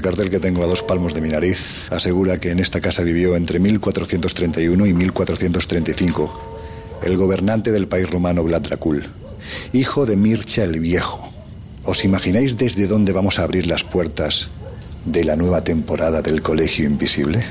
[0.00, 3.02] El cartel que tengo a dos palmos de mi nariz asegura que en esta casa
[3.02, 9.10] vivió entre 1431 y 1435 el gobernante del país romano Vlad Dracul,
[9.74, 11.30] hijo de Mircea el Viejo.
[11.84, 14.50] ¿Os imagináis desde dónde vamos a abrir las puertas
[15.04, 17.44] de la nueva temporada del Colegio Invisible?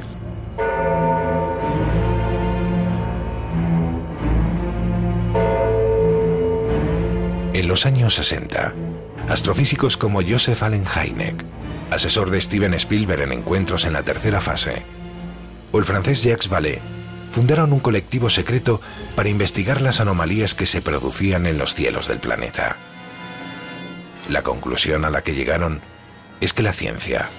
[7.53, 8.73] En los años 60,
[9.27, 11.45] astrofísicos como Joseph Allen Hynek,
[11.91, 14.85] asesor de Steven Spielberg en encuentros en la tercera fase,
[15.71, 16.81] o el francés Jacques Vallée,
[17.31, 18.81] fundaron un colectivo secreto
[19.15, 22.77] para investigar las anomalías que se producían en los cielos del planeta.
[24.29, 25.81] La conclusión a la que llegaron
[26.41, 27.29] es que la ciencia,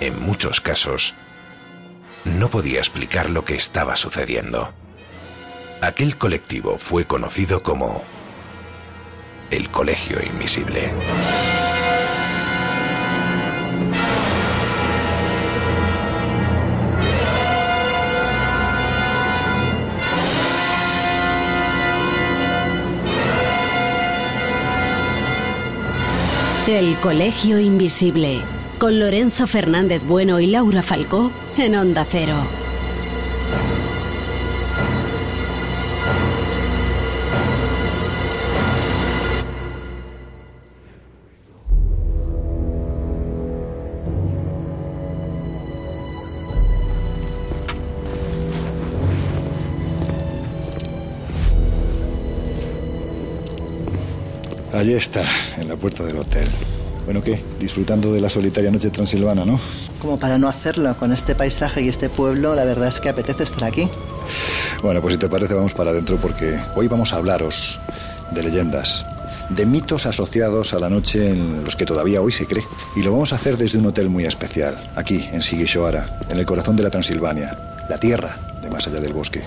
[0.00, 1.14] en muchos casos,
[2.24, 4.72] no podía explicar lo que estaba sucediendo.
[5.80, 8.04] Aquel colectivo fue conocido como
[9.50, 10.92] el Colegio Invisible.
[26.68, 28.40] El Colegio Invisible,
[28.78, 32.36] con Lorenzo Fernández Bueno y Laura Falcó en Onda Cero.
[54.72, 55.24] Allí está,
[55.72, 56.46] la puerta del hotel.
[57.06, 57.42] Bueno, ¿qué?
[57.58, 59.58] Disfrutando de la solitaria noche transilvana, ¿no?
[60.00, 63.44] Como para no hacerlo, con este paisaje y este pueblo, la verdad es que apetece
[63.44, 63.88] estar aquí.
[64.82, 67.80] Bueno, pues si te parece, vamos para adentro porque hoy vamos a hablaros
[68.32, 69.06] de leyendas,
[69.48, 72.64] de mitos asociados a la noche en los que todavía hoy se cree.
[72.94, 76.44] Y lo vamos a hacer desde un hotel muy especial, aquí, en Sigishoara, en el
[76.44, 77.56] corazón de la Transilvania,
[77.88, 79.42] la tierra de más allá del bosque.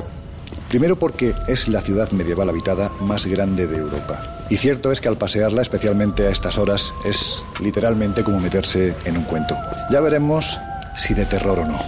[0.75, 4.19] Primero porque es la ciudad medieval habitada más grande de Europa.
[4.49, 9.15] Y cierto es que al pasearla, especialmente a estas horas, es literalmente como meterse en
[9.15, 9.55] un cuento.
[9.89, 10.59] Ya veremos
[10.97, 11.79] si de terror o no.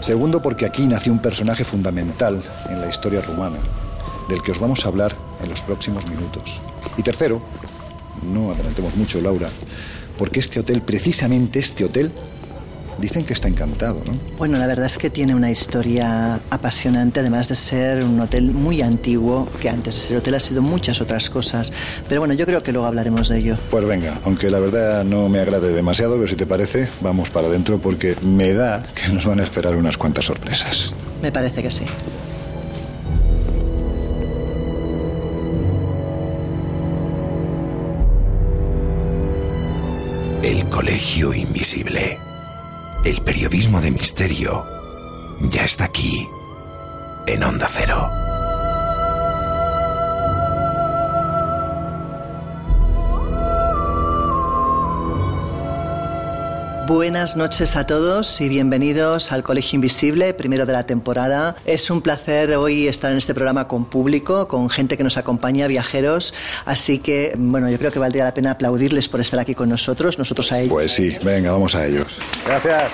[0.00, 3.58] Segundo porque aquí nació un personaje fundamental en la historia rumana,
[4.28, 6.60] del que os vamos a hablar en los próximos minutos.
[6.96, 7.40] Y tercero,
[8.24, 9.50] no adelantemos mucho, Laura,
[10.18, 12.10] porque este hotel, precisamente este hotel,
[12.98, 14.12] Dicen que está encantado, ¿no?
[14.38, 18.82] Bueno, la verdad es que tiene una historia apasionante, además de ser un hotel muy
[18.82, 21.72] antiguo, que antes de ser hotel ha sido muchas otras cosas.
[22.08, 23.56] Pero bueno, yo creo que luego hablaremos de ello.
[23.70, 27.48] Pues venga, aunque la verdad no me agrade demasiado, pero si te parece, vamos para
[27.48, 30.92] adentro porque me da que nos van a esperar unas cuantas sorpresas.
[31.22, 31.84] Me parece que sí.
[40.42, 42.18] El Colegio Invisible.
[43.04, 44.64] El periodismo de misterio
[45.50, 46.28] ya está aquí,
[47.26, 48.31] en Onda Cero.
[56.86, 61.54] Buenas noches a todos y bienvenidos al Colegio Invisible, primero de la temporada.
[61.64, 65.68] Es un placer hoy estar en este programa con público, con gente que nos acompaña,
[65.68, 66.34] viajeros.
[66.64, 70.18] Así que, bueno, yo creo que valdría la pena aplaudirles por estar aquí con nosotros,
[70.18, 70.72] nosotros a ellos.
[70.72, 72.18] Pues sí, venga, vamos a ellos.
[72.44, 72.92] Gracias.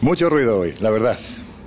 [0.00, 1.16] Mucho ruido hoy, la verdad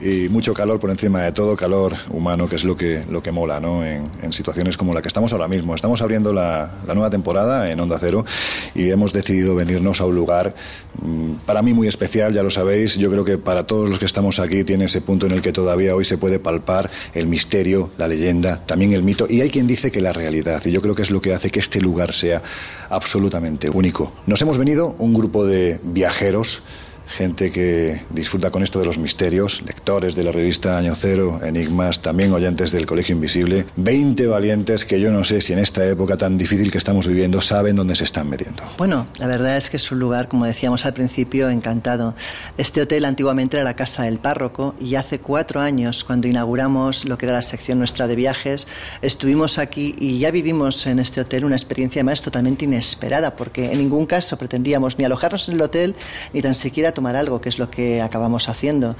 [0.01, 3.31] y mucho calor por encima de todo, calor humano, que es lo que, lo que
[3.31, 3.85] mola, ¿no?
[3.85, 5.75] En, situaciones como la que estamos ahora mismo.
[5.75, 8.25] Estamos abriendo la, nueva temporada en Onda Cero
[8.73, 10.56] y hemos decidido venirnos a un lugar
[11.01, 12.95] mm, para mí muy especial, ya lo sabéis.
[12.97, 15.51] Yo creo que para todos los que estamos aquí tiene ese punto en el que
[15.51, 19.27] todavía hoy se puede palpar el misterio, la leyenda, también el mito.
[19.30, 20.62] Y hay quien dice que la realidad.
[20.65, 22.42] Y yo creo que es lo que hace que este lugar sea
[22.89, 24.13] absolutamente único.
[24.25, 26.63] Nos hemos venido un grupo de viajeros
[27.12, 32.02] gente que disfruta con esto de los misterios, lectores de la revista Año Cero, Enigmas,
[32.02, 36.18] también oyentes del Colegio Invisible, 20 valientes que yo no sé si en esta época
[36.18, 38.63] tan difícil que estamos viviendo saben dónde se están metiendo.
[38.78, 42.16] Bueno, la verdad es que es un lugar, como decíamos al principio, encantado.
[42.58, 47.18] Este hotel antiguamente era la casa del párroco y hace cuatro años, cuando inauguramos lo
[47.18, 48.68] que era la sección nuestra de viajes,
[49.02, 53.80] estuvimos aquí y ya vivimos en este hotel una experiencia más totalmente inesperada, porque en
[53.80, 55.96] ningún caso pretendíamos ni alojarnos en el hotel
[56.34, 58.95] ni tan siquiera tomar algo, que es lo que acabamos haciendo.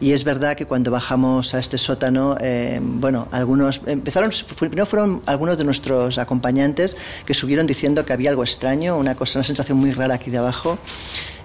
[0.00, 5.22] Y es verdad que cuando bajamos a este sótano, eh, bueno, algunos empezaron, primero fueron
[5.26, 9.78] algunos de nuestros acompañantes que subieron diciendo que había algo extraño, una cosa, una sensación
[9.78, 10.78] muy rara aquí de abajo.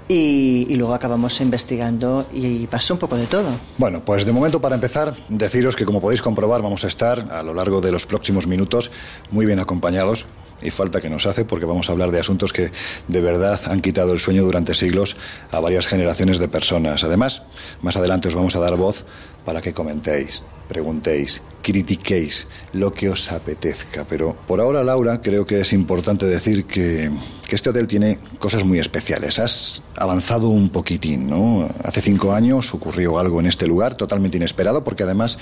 [0.08, 3.50] y, luego acabamos investigando y pasó un poco de todo.
[3.78, 7.42] Bueno, pues de momento para empezar, deciros que como podéis comprobar vamos a estar a
[7.44, 8.92] lo largo de los próximos minutos
[9.30, 10.25] muy bien acompañados
[10.62, 12.72] y falta que nos hace porque vamos a hablar de asuntos que
[13.08, 15.16] de verdad han quitado el sueño durante siglos
[15.52, 17.04] a varias generaciones de personas.
[17.04, 17.44] Además,
[17.81, 19.06] más adelante os vamos a dar voz
[19.46, 24.06] para que comentéis, preguntéis, critiquéis lo que os apetezca.
[24.06, 27.10] Pero por ahora, Laura, creo que es importante decir que,
[27.48, 29.40] que este hotel tiene cosas muy especiales.
[29.40, 31.69] Has avanzado un poquitín, ¿no?
[31.84, 35.38] Hace cinco años ocurrió algo en este lugar totalmente inesperado porque además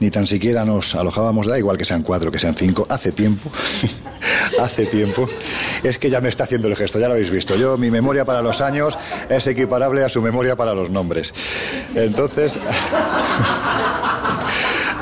[0.00, 3.50] ni tan siquiera nos alojábamos, da igual que sean cuatro, que sean cinco, hace tiempo,
[4.60, 5.28] hace tiempo.
[5.82, 7.56] Es que ya me está haciendo el gesto, ya lo habéis visto.
[7.56, 8.98] Yo, mi memoria para los años
[9.28, 11.32] es equiparable a su memoria para los nombres.
[11.94, 12.54] Entonces,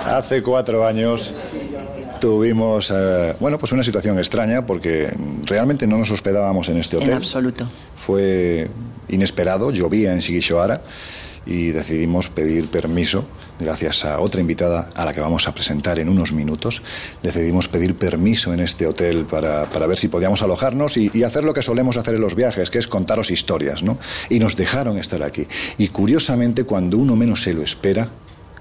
[0.07, 1.33] hace cuatro años
[2.21, 5.11] tuvimos, eh, bueno, pues una situación extraña porque
[5.47, 7.11] realmente no nos hospedábamos en este hotel.
[7.11, 7.67] En absoluto.
[7.97, 8.69] Fue
[9.09, 10.83] inesperado, llovía en Shigishoara
[11.47, 13.25] y decidimos pedir permiso,
[13.61, 16.83] gracias a otra invitada a la que vamos a presentar en unos minutos,
[17.23, 21.45] decidimos pedir permiso en este hotel para, para ver si podíamos alojarnos y, y, hacer
[21.45, 23.99] lo que solemos hacer en los viajes, que es contaros historias, ¿no?
[24.29, 25.47] Y nos dejaron estar aquí.
[25.79, 28.11] Y curiosamente, cuando uno menos se lo espera,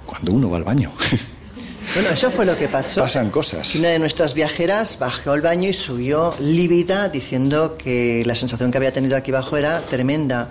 [0.05, 0.91] cuando uno va al baño.
[1.95, 3.01] Bueno, eso fue lo que pasó.
[3.01, 3.73] Pasan cosas.
[3.73, 8.77] Una de nuestras viajeras bajó al baño y subió lívida diciendo que la sensación que
[8.77, 10.49] había tenido aquí abajo era tremenda.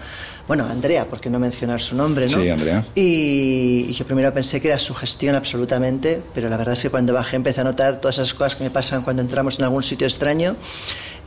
[0.48, 2.40] Bueno, Andrea, por qué no mencionar su nombre, ¿no?
[2.40, 2.84] Sí, Andrea.
[2.94, 6.90] Y, y yo primero pensé que era su gestión absolutamente, pero la verdad es que
[6.90, 9.82] cuando bajé empecé a notar todas esas cosas que me pasan cuando entramos en algún
[9.82, 10.56] sitio extraño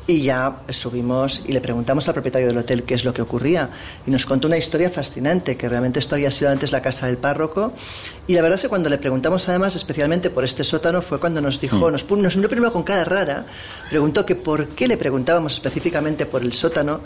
[0.07, 3.69] y ya subimos y le preguntamos al propietario del hotel qué es lo que ocurría.
[4.05, 7.17] Y nos contó una historia fascinante, que realmente esto había sido antes la casa del
[7.17, 7.73] párroco.
[8.27, 11.41] Y la verdad es que cuando le preguntamos además especialmente por este sótano fue cuando
[11.41, 11.91] nos dijo, Hmm.
[11.91, 13.45] nos, nos miró primero con cara rara,
[13.89, 17.01] preguntó que por qué le preguntábamos específicamente por el sótano.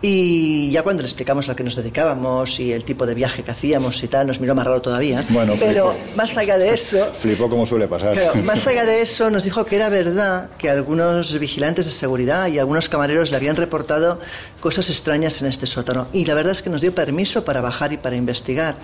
[0.00, 3.42] Y ya cuando le explicamos a lo que nos dedicábamos y el tipo de viaje
[3.42, 5.24] que hacíamos y tal, nos miró más raro todavía.
[5.30, 6.16] Bueno, Pero flipó.
[6.16, 8.14] más allá de eso, Flipó como suele pasar.
[8.14, 12.46] pero más allá de eso, nos dijo que era verdad que algunos vigilantes de seguridad
[12.46, 14.18] y algunos camareros le habían reportado
[14.60, 16.06] cosas extrañas en este sótano.
[16.12, 18.76] Y la verdad es que nos dio permiso para bajar y para investigar.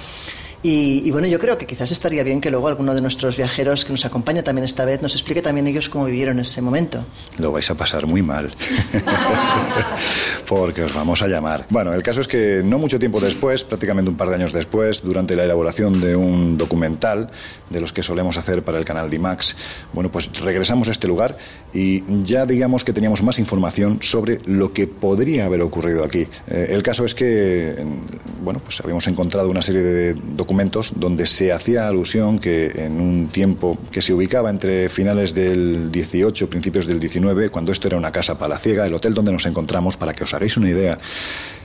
[0.63, 3.85] Y, y bueno, yo creo que quizás estaría bien que luego alguno de nuestros viajeros
[3.85, 7.05] que nos acompaña también esta vez nos explique también ellos cómo vivieron ese momento.
[7.39, 8.53] Lo vais a pasar muy mal.
[10.49, 11.67] Porque os vamos a llamar.
[11.71, 15.03] Bueno, el caso es que no mucho tiempo después, prácticamente un par de años después,
[15.03, 17.31] durante la elaboración de un documental
[17.71, 19.57] de los que solemos hacer para el canal DIMAX,
[19.93, 21.37] bueno, pues regresamos a este lugar
[21.77, 26.27] y ya digamos que teníamos más información sobre lo que podría haber ocurrido aquí.
[26.49, 28.01] Eh, el caso es que, en-
[28.43, 33.29] bueno, pues habíamos encontrado una serie de documentos donde se hacía alusión que en un
[33.29, 38.13] tiempo que se ubicaba entre finales del 18, principios del 19, cuando esto era una
[38.13, 40.97] casa palaciega, el hotel donde nos encontramos, para que os hagáis una idea,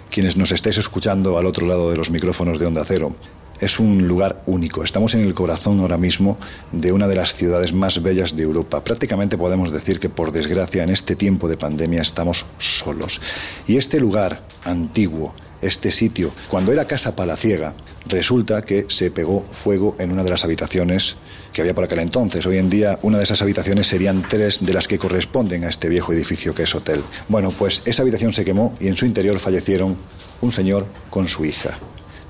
[0.10, 3.16] quienes nos estáis escuchando al otro lado de los micrófonos de Onda Cero,
[3.62, 4.84] es un lugar único.
[4.84, 6.38] Estamos en el corazón ahora mismo
[6.72, 8.84] de una de las ciudades más bellas de Europa.
[8.84, 13.22] Prácticamente podemos decir que, por desgracia, en este tiempo de pandemia estamos solos.
[13.68, 17.76] Y este lugar antiguo, este sitio, cuando era casa palaciega,
[18.08, 21.18] resulta que se pegó fuego en una de las habitaciones
[21.54, 22.44] que había por aquel entonces.
[22.48, 25.88] Hoy en día una de esas habitaciones serían tres de las que corresponden a este
[25.88, 27.04] viejo edificio que es hotel.
[27.28, 29.96] Bueno, pues esa habitación se quemó y en su interior fallecieron
[30.42, 31.78] un señor con su hija.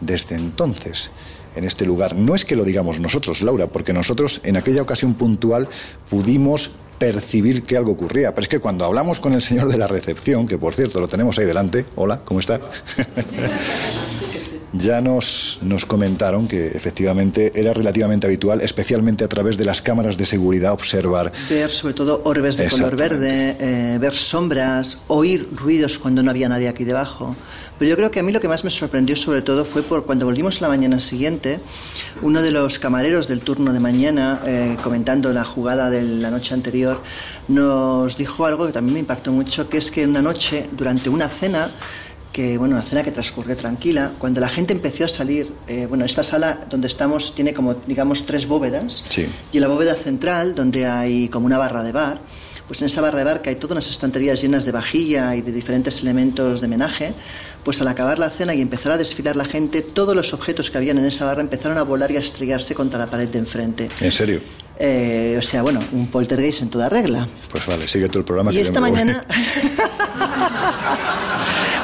[0.01, 1.11] Desde entonces,
[1.55, 5.13] en este lugar, no es que lo digamos nosotros, Laura, porque nosotros en aquella ocasión
[5.13, 5.67] puntual
[6.09, 8.35] pudimos percibir que algo ocurría.
[8.35, 11.07] Pero es que cuando hablamos con el señor de la recepción, que por cierto lo
[11.07, 12.59] tenemos ahí delante, hola, ¿cómo está?
[14.73, 20.17] ya nos, nos comentaron que efectivamente era relativamente habitual, especialmente a través de las cámaras
[20.17, 25.99] de seguridad, observar Ver sobre todo orbes de color verde, eh, ver sombras, oír ruidos
[25.99, 27.35] cuando no había nadie aquí debajo.
[27.81, 30.05] Pero yo creo que a mí lo que más me sorprendió sobre todo fue por
[30.05, 31.59] cuando volvimos la mañana siguiente,
[32.21, 36.53] uno de los camareros del turno de mañana, eh, comentando la jugada de la noche
[36.53, 37.01] anterior,
[37.47, 41.27] nos dijo algo que también me impactó mucho, que es que una noche, durante una
[41.27, 41.71] cena,
[42.31, 46.05] que bueno, una cena que transcurrió tranquila, cuando la gente empezó a salir, eh, bueno,
[46.05, 49.25] esta sala donde estamos tiene como, digamos, tres bóvedas, Sí.
[49.51, 52.19] y en la bóveda central, donde hay como una barra de bar,
[52.67, 55.41] pues en esa barra de bar que hay todas unas estanterías llenas de vajilla y
[55.41, 57.13] de diferentes elementos de menaje,
[57.63, 60.77] pues al acabar la cena y empezar a desfilar la gente, todos los objetos que
[60.77, 63.89] habían en esa barra empezaron a volar y a estrellarse contra la pared de enfrente.
[63.99, 64.39] ¿En serio?
[64.79, 67.27] Eh, o sea, bueno, un poltergeist en toda regla.
[67.49, 68.51] Pues vale, sigue tú el programa.
[68.51, 68.97] Y que yo esta me voy.
[68.97, 69.25] mañana.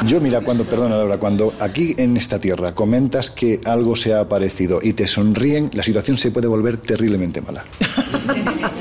[0.06, 4.20] Yo, mira, cuando, perdona Laura, cuando aquí en esta tierra comentas que algo se ha
[4.20, 7.66] aparecido y te sonríen, la situación se puede volver terriblemente mala.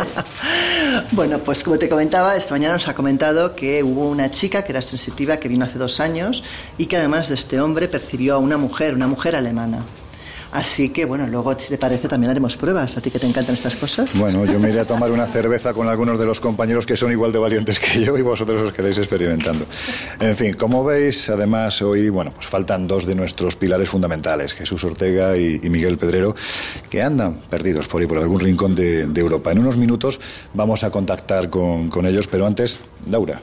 [1.12, 4.72] Bueno, pues como te comentaba, esta mañana nos ha comentado que hubo una chica que
[4.72, 6.42] era sensitiva que vino hace dos años
[6.78, 9.84] y que además de este hombre percibió a una mujer, una mujer alemana.
[10.56, 12.96] Así que, bueno, luego, si te parece, también haremos pruebas.
[12.96, 14.16] ¿A ti que te encantan estas cosas?
[14.16, 17.12] Bueno, yo me iré a tomar una cerveza con algunos de los compañeros que son
[17.12, 19.66] igual de valientes que yo y vosotros os quedáis experimentando.
[20.18, 24.82] En fin, como veis, además, hoy, bueno, pues faltan dos de nuestros pilares fundamentales, Jesús
[24.84, 26.34] Ortega y, Miguel Pedrero,
[26.88, 29.52] que andan perdidos por ahí, por algún rincón de, Europa.
[29.52, 30.18] En unos minutos
[30.54, 32.78] vamos a contactar con, con ellos, pero antes,
[33.10, 33.42] Laura,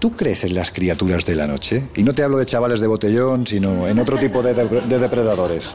[0.00, 1.86] ¿Tú crees en las criaturas de la noche?
[1.94, 5.74] Y no te hablo de chavales de botellón, sino en otro tipo de, depredadores.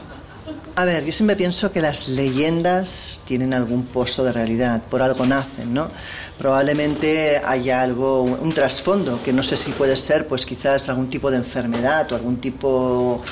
[0.74, 5.24] A ver, yo siempre pienso que las leyendas tienen algún pozo de realidad, por algo
[5.24, 5.90] nacen, ¿no?
[6.38, 11.30] Probablemente haya algo, un trasfondo, que no sé si puede ser, pues quizás algún tipo
[11.30, 13.22] de enfermedad o algún tipo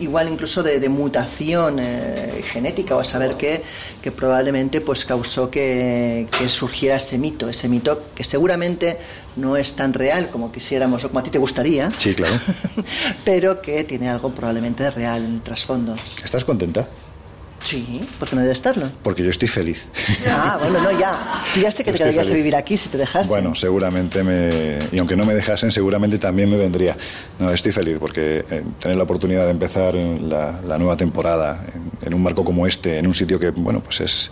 [0.00, 3.62] igual incluso de, mutación eh, genética o a saber qué,
[4.02, 8.98] que probablemente pues causó que, surgiera ese mito, ese mito que seguramente
[9.36, 11.90] no es tan real como quisiéramos o como a ti te gustaría.
[11.90, 12.38] Sí, claro.
[13.24, 15.96] pero que tiene algo probablemente real en el trasfondo.
[16.24, 16.88] ¿Estás contenta?
[17.66, 18.88] Sí, ¿por qué no debe estarlo?
[19.02, 19.90] Porque yo estoy feliz.
[20.28, 21.42] Ah, bueno, no, ya.
[21.60, 23.28] ya sé que te quedarías a vivir aquí si te dejasen.
[23.28, 24.78] Bueno, seguramente me...
[24.92, 26.96] Y aunque no me dejasen, seguramente también me vendría.
[27.40, 32.06] No, estoy feliz porque eh, tener la oportunidad de empezar la, la nueva temporada en,
[32.06, 34.30] en un marco como este, en un sitio que, bueno, pues es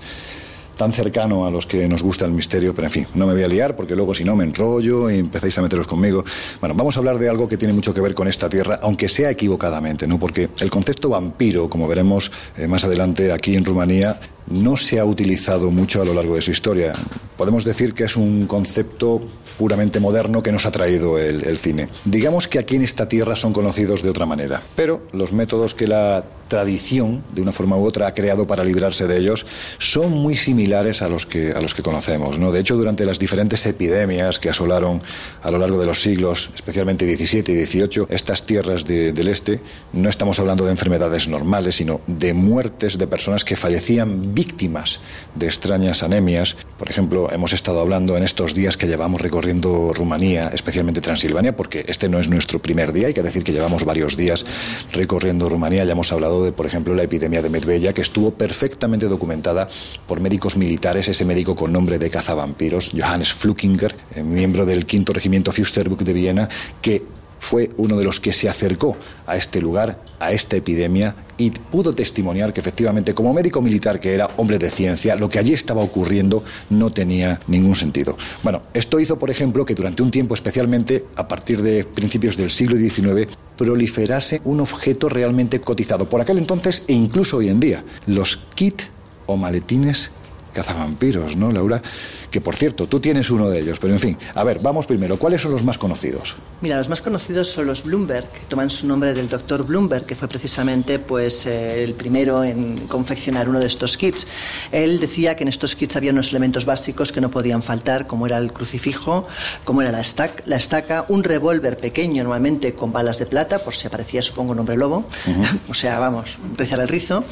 [0.77, 3.43] tan cercano a los que nos gusta el misterio, pero en fin, no me voy
[3.43, 6.25] a liar porque luego si no me enrollo y empezáis a meteros conmigo.
[6.61, 9.09] Bueno, vamos a hablar de algo que tiene mucho que ver con esta tierra, aunque
[9.09, 10.19] sea equivocadamente, ¿no?
[10.19, 15.05] Porque el concepto vampiro, como veremos eh, más adelante aquí en Rumanía, no se ha
[15.05, 16.93] utilizado mucho a lo largo de su historia.
[17.37, 19.23] Podemos decir que es un concepto
[19.59, 21.89] puramente moderno que nos ha traído el, cine.
[22.05, 25.87] Digamos que aquí en esta tierra son conocidos de otra manera, pero los métodos que
[25.87, 29.47] la tradición, de una forma u otra, ha creado para librarse de ellos
[29.79, 32.39] son muy similares a los que, a los que conocemos.
[32.39, 32.53] ¿no?
[32.53, 35.03] De hecho, durante las diferentes epidemias que asolaron
[35.43, 39.61] a lo largo de los siglos, especialmente XVII y XVIII, estas tierras del este,
[39.93, 45.01] no estamos hablando de enfermedades normales, sino de muertes de personas que fallecían víctimas
[45.35, 46.57] de extrañas anemias.
[46.79, 51.85] Por ejemplo, hemos estado hablando en estos días que llevamos recorriendo Rumanía, especialmente Transilvania, porque
[51.87, 54.45] este no es nuestro primer día, hay que decir que llevamos varios días
[54.93, 59.07] recorriendo Rumanía, ya hemos hablado de, por ejemplo, la epidemia de Medveya, que estuvo perfectamente
[59.07, 59.69] documentada
[60.07, 65.13] por médicos militares, ese médico con nombre de cazavampiros, Johannes Flukinger, eh, miembro del quinto
[65.13, 66.49] regimiento Fürsterbuch de Viena,
[66.81, 67.03] que
[67.39, 68.97] fue uno de los que se acercó
[69.27, 74.15] a este lugar, a esta epidemia, y pudo testimoniar que efectivamente, como médico militar que
[74.15, 78.17] era, hombre de ciencia, lo que allí estaba ocurriendo no tenía ningún sentido.
[78.43, 82.51] Bueno, esto hizo, por ejemplo, que durante un tiempo, especialmente a partir de principios del
[82.51, 87.85] siglo XIX, proliferase un objeto realmente cotizado por aquel entonces e incluso hoy en día,
[88.07, 88.91] los kits
[89.27, 90.11] o maletines
[90.55, 91.83] cazavampiros, ¿no, Laura?
[92.31, 95.19] Que por cierto, tú tienes uno de ellos, pero en fin, a ver, vamos primero,
[95.19, 96.37] ¿cuáles son los más conocidos?
[96.63, 100.17] Mira, los más conocidos son los Bloomberg, que toman su nombre del doctor Bloomberg, que
[100.17, 104.27] fue precisamente pues eh, el primero en confeccionar uno de estos kits.
[104.73, 108.27] Él decía que en estos kits había unos elementos básicos que no podían faltar, como
[108.27, 109.27] era el crucifijo,
[109.65, 113.75] como era la estaca, la estaca un revólver pequeño, normalmente con balas de plata, por
[113.75, 115.05] si aparecía, supongo, un hombre lobo,
[115.69, 117.25] o sea, vamos, rizar el rizo,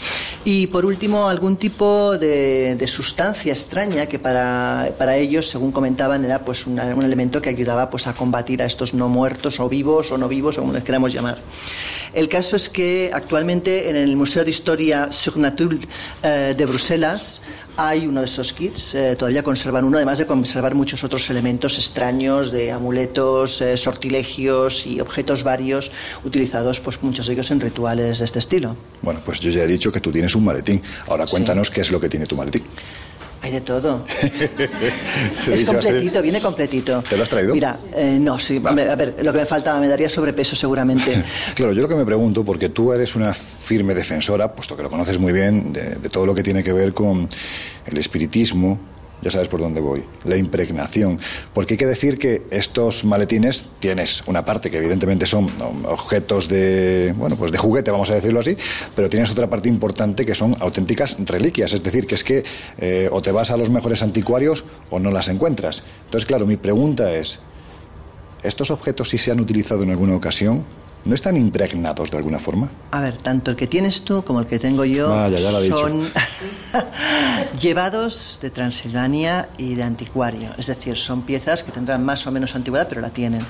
[0.44, 6.24] y por último, algún tipo de, de sustancia extraña que para, para ellos, según comentaban,
[6.24, 10.10] era pues un elemento que ayudaba pues a combatir a estos no muertos o vivos
[10.12, 11.38] o no vivos, o como les queramos llamar.
[12.12, 15.88] El caso es que actualmente en el Museo de Historia Surnaturelle
[16.22, 17.42] eh, de Bruselas
[17.76, 21.78] hay uno de esos kits, eh, todavía conservan uno, además de conservar muchos otros elementos
[21.78, 25.90] extraños de amuletos, eh, sortilegios y objetos varios
[26.22, 28.76] utilizados, pues muchos de ellos en rituales de este estilo.
[29.00, 30.82] Bueno, pues yo ya he dicho que tú tienes un maletín.
[31.08, 32.62] Ahora cuéntanos qué es lo que tiene tu maletín.
[33.42, 34.06] Hay de todo.
[35.52, 37.02] es completito, viene completito.
[37.02, 37.52] ¿Te lo has traído?
[37.52, 38.62] Mira, eh, no, sí.
[38.64, 41.20] a ver, lo que me faltaba, me daría sobrepeso seguramente.
[41.56, 44.90] claro, yo lo que me pregunto, porque tú eres una firme defensora, puesto que lo
[44.90, 47.28] conoces muy bien, de todo lo que tiene que ver con
[47.86, 48.78] el espiritismo,
[49.22, 51.18] ya sabes por dónde voy, la impregnación.
[51.54, 55.48] Porque hay que decir que estos maletines tienes una parte que evidentemente son
[55.84, 58.56] objetos de, bueno, pues de juguete, vamos a decirlo así,
[58.96, 61.72] pero tienes otra parte importante que son auténticas reliquias.
[61.72, 62.44] Es decir, que es que
[62.78, 65.84] eh, o te vas a los mejores anticuarios o no las encuentras.
[66.06, 67.38] Entonces, claro, mi pregunta es,
[68.42, 70.64] ¿estos objetos si se han utilizado en alguna ocasión?
[71.04, 72.70] ¿No están impregnados de alguna forma?
[72.92, 75.12] A ver, tanto el que tienes tú como el que tengo yo
[75.68, 76.08] son
[77.60, 80.50] llevados de Transilvania y de anticuario.
[80.58, 83.40] Es decir, son piezas que tendrán más o menos antigüedad, pero la tienen.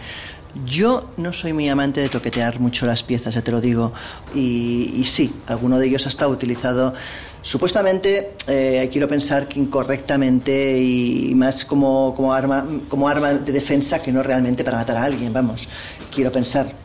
[0.67, 3.93] Yo no soy muy amante de toquetear mucho las piezas, ya te lo digo.
[4.35, 6.95] Y, sí, alguno de ellos ha estado utilizado
[7.43, 14.03] supuestamente, eh, quiero pensar que incorrectamente y más como, como, arma, como arma de defensa
[14.03, 15.69] que no realmente para matar a alguien, vamos.
[16.15, 16.82] Quiero pensar.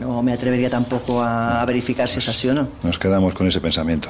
[0.00, 2.68] No me atrevería tampoco a verificar si es así o no.
[2.82, 4.08] Nos quedamos con ese pensamiento.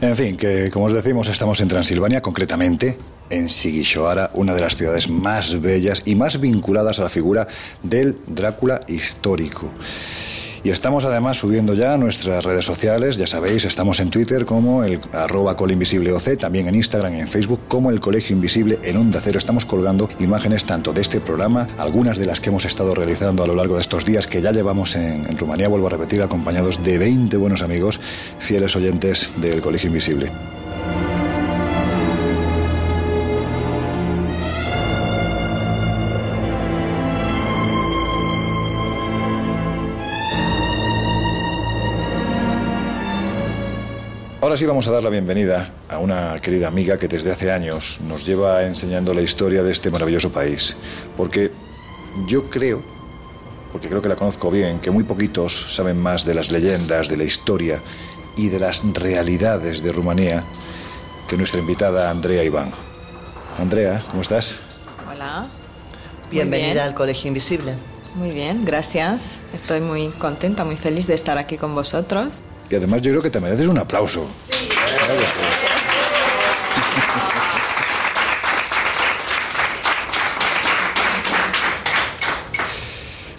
[0.00, 2.98] En fin, que como os decimos, estamos en Transilvania, concretamente
[3.30, 7.46] en Sigishoara, una de las ciudades más bellas y más vinculadas a la figura
[7.82, 9.70] del Drácula histórico.
[10.64, 14.98] Y estamos además subiendo ya nuestras redes sociales, ya sabéis, estamos en Twitter como el
[15.12, 19.36] arroba colinvisibleoc, también en Instagram y en Facebook como el Colegio Invisible en Onda Cero.
[19.36, 23.46] Estamos colgando imágenes tanto de este programa, algunas de las que hemos estado realizando a
[23.46, 26.82] lo largo de estos días que ya llevamos en, en Rumanía, vuelvo a repetir, acompañados
[26.82, 28.00] de 20 buenos amigos,
[28.38, 30.32] fieles oyentes del Colegio Invisible.
[44.54, 48.00] Ahora sí vamos a dar la bienvenida a una querida amiga que desde hace años
[48.06, 50.76] nos lleva enseñando la historia de este maravilloso país.
[51.16, 51.50] Porque
[52.28, 52.80] yo creo,
[53.72, 57.16] porque creo que la conozco bien, que muy poquitos saben más de las leyendas, de
[57.16, 57.82] la historia
[58.36, 60.44] y de las realidades de Rumanía
[61.26, 62.70] que nuestra invitada Andrea Iván.
[63.58, 64.60] Andrea, ¿cómo estás?
[65.12, 65.48] Hola.
[66.30, 67.74] Bienvenida al Colegio Invisible.
[68.14, 69.40] Muy bien, gracias.
[69.52, 72.44] Estoy muy contenta, muy feliz de estar aquí con vosotros.
[72.70, 74.26] Y además yo creo que te mereces un aplauso.
[74.50, 74.68] Sí.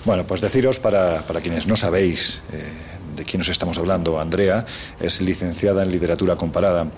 [0.05, 2.63] Bueno, pues deciros para, para quienes no sabéis eh,
[3.15, 4.63] de quién nos estamos hablando, Andrea
[4.99, 6.91] es licenciada en literatura comparada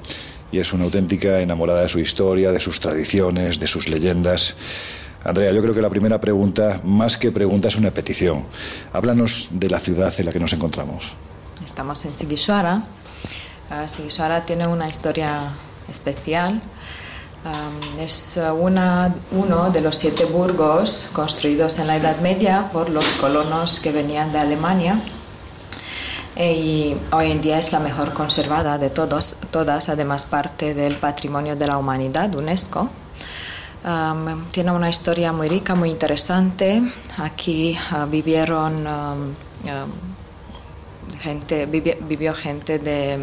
[0.51, 4.55] y es una auténtica enamorada de su historia, de sus tradiciones, de sus leyendas.
[5.23, 8.45] Andrea, yo creo que la primera pregunta, más que pregunta, es una petición.
[8.91, 11.13] Háblanos de la ciudad en la que nos encontramos.
[11.67, 12.81] Estamos en Sigishwara.
[13.69, 15.51] Uh, tiene una historia
[15.89, 16.61] especial.
[17.99, 23.03] es uh, una, uno de los siete burgos construidos en la Edad Media por los
[23.19, 24.97] colonos que venían de Alemania
[26.37, 30.95] e, y hoy en día es la mejor conservada de todos, todas, además parte del
[30.95, 32.89] patrimonio de la humanidad, UNESCO.
[34.51, 36.81] tiene una historia muy rica, muy interesante.
[37.17, 38.87] Aquí uh, vivieron
[41.21, 43.17] gente, vivió, gente de,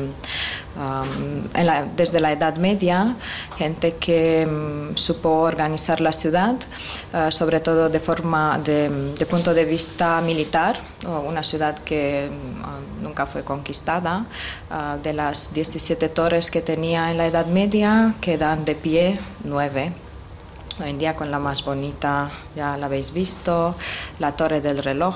[0.76, 3.16] um, desde la Edad Media,
[3.56, 6.56] gente que um, supo organizar la ciudad,
[7.12, 10.78] uh, sobre todo de forma de, punto de vista militar,
[11.26, 14.24] una ciudad que um, nunca fue conquistada.
[14.70, 19.92] Uh, de las 17 torres que tenía en la Edad Media, quedan de pie nueve.
[20.80, 23.76] Hoy en día con la más bonita, ya la habéis visto,
[24.18, 25.14] la torre del reloj,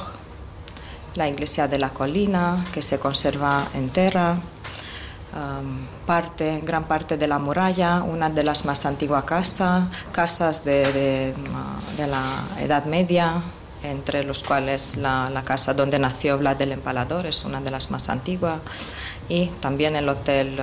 [1.14, 4.36] la iglesia de la colina, que se conserva entera,
[5.34, 11.34] um, parte, gran parte de la muralla, una de las más antiguas casas, casas de,
[11.98, 13.42] la Edad Media,
[13.82, 17.90] entre los cuales la, la, casa donde nació Vlad el Empalador es una de las
[17.90, 18.58] más antiguas
[19.28, 20.62] y también el hotel eh,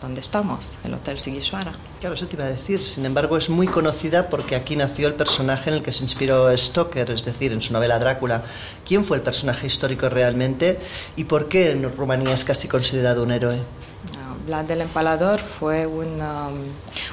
[0.00, 1.72] donde estamos, el Hotel Sigisuara.
[2.00, 2.86] Claro, eso te iba a decir.
[2.86, 6.56] Sin embargo, es muy conocida porque aquí nació el personaje en el que se inspiró
[6.56, 8.42] Stoker, es decir, en su novela Drácula.
[8.86, 10.78] ¿Quién fue el personaje histórico realmente
[11.16, 13.56] y por qué en Rumanía es casi considerado un héroe?
[14.16, 16.54] Ah, Vlad el Empalador fue un, um,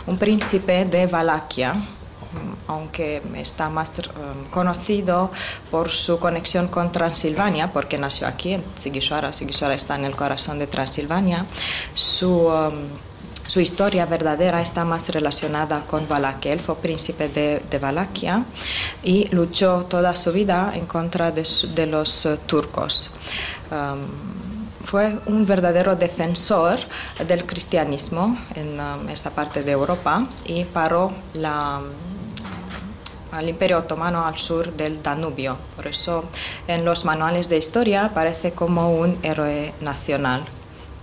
[0.07, 1.73] un príncipe de Valaquia,
[2.67, 5.31] aunque está más um, conocido
[5.71, 9.33] por su conexión con Transilvania, porque nació aquí en Sighishuara.
[9.33, 11.45] Sighishuara está en el corazón de Transilvania.
[11.93, 12.73] Su, um,
[13.45, 16.53] su historia verdadera está más relacionada con Valaquia.
[16.53, 18.43] Él fue príncipe de, de Valaquia
[19.03, 23.11] y luchó toda su vida en contra de, los uh, turcos.
[23.71, 24.45] Um,
[24.85, 26.77] fue un verdadero defensor
[27.27, 31.81] del cristianismo en esta parte de Europa y paró la,
[33.35, 35.57] al Imperio Otomano al sur del Danubio.
[35.75, 36.25] Por eso
[36.67, 40.43] en los manuales de historia aparece como un héroe nacional.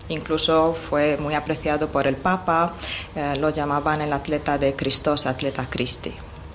[0.08, 2.74] Incluso fue muy apreciado por el Papa,
[3.14, 6.12] eh, lo llamaban el atleta de Cristos, atleta Christi.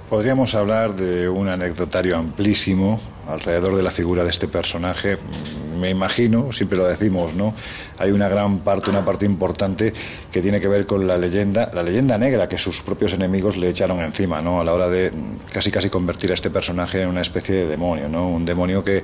[0.09, 5.17] Podríamos hablar de un anecdotario amplísimo alrededor de la figura de este personaje.
[5.79, 7.53] me imagino, siempre lo decimos, ¿no?
[7.99, 9.93] Hay una gran parte, una parte importante
[10.31, 13.69] que tiene que ver con la leyenda, la leyenda negra que sus propios enemigos le
[13.69, 14.59] echaron encima, ¿no?
[14.59, 15.11] A la hora de
[15.51, 18.27] casi casi convertir a este personaje en una especie de demonio, ¿no?
[18.27, 19.03] Un demonio que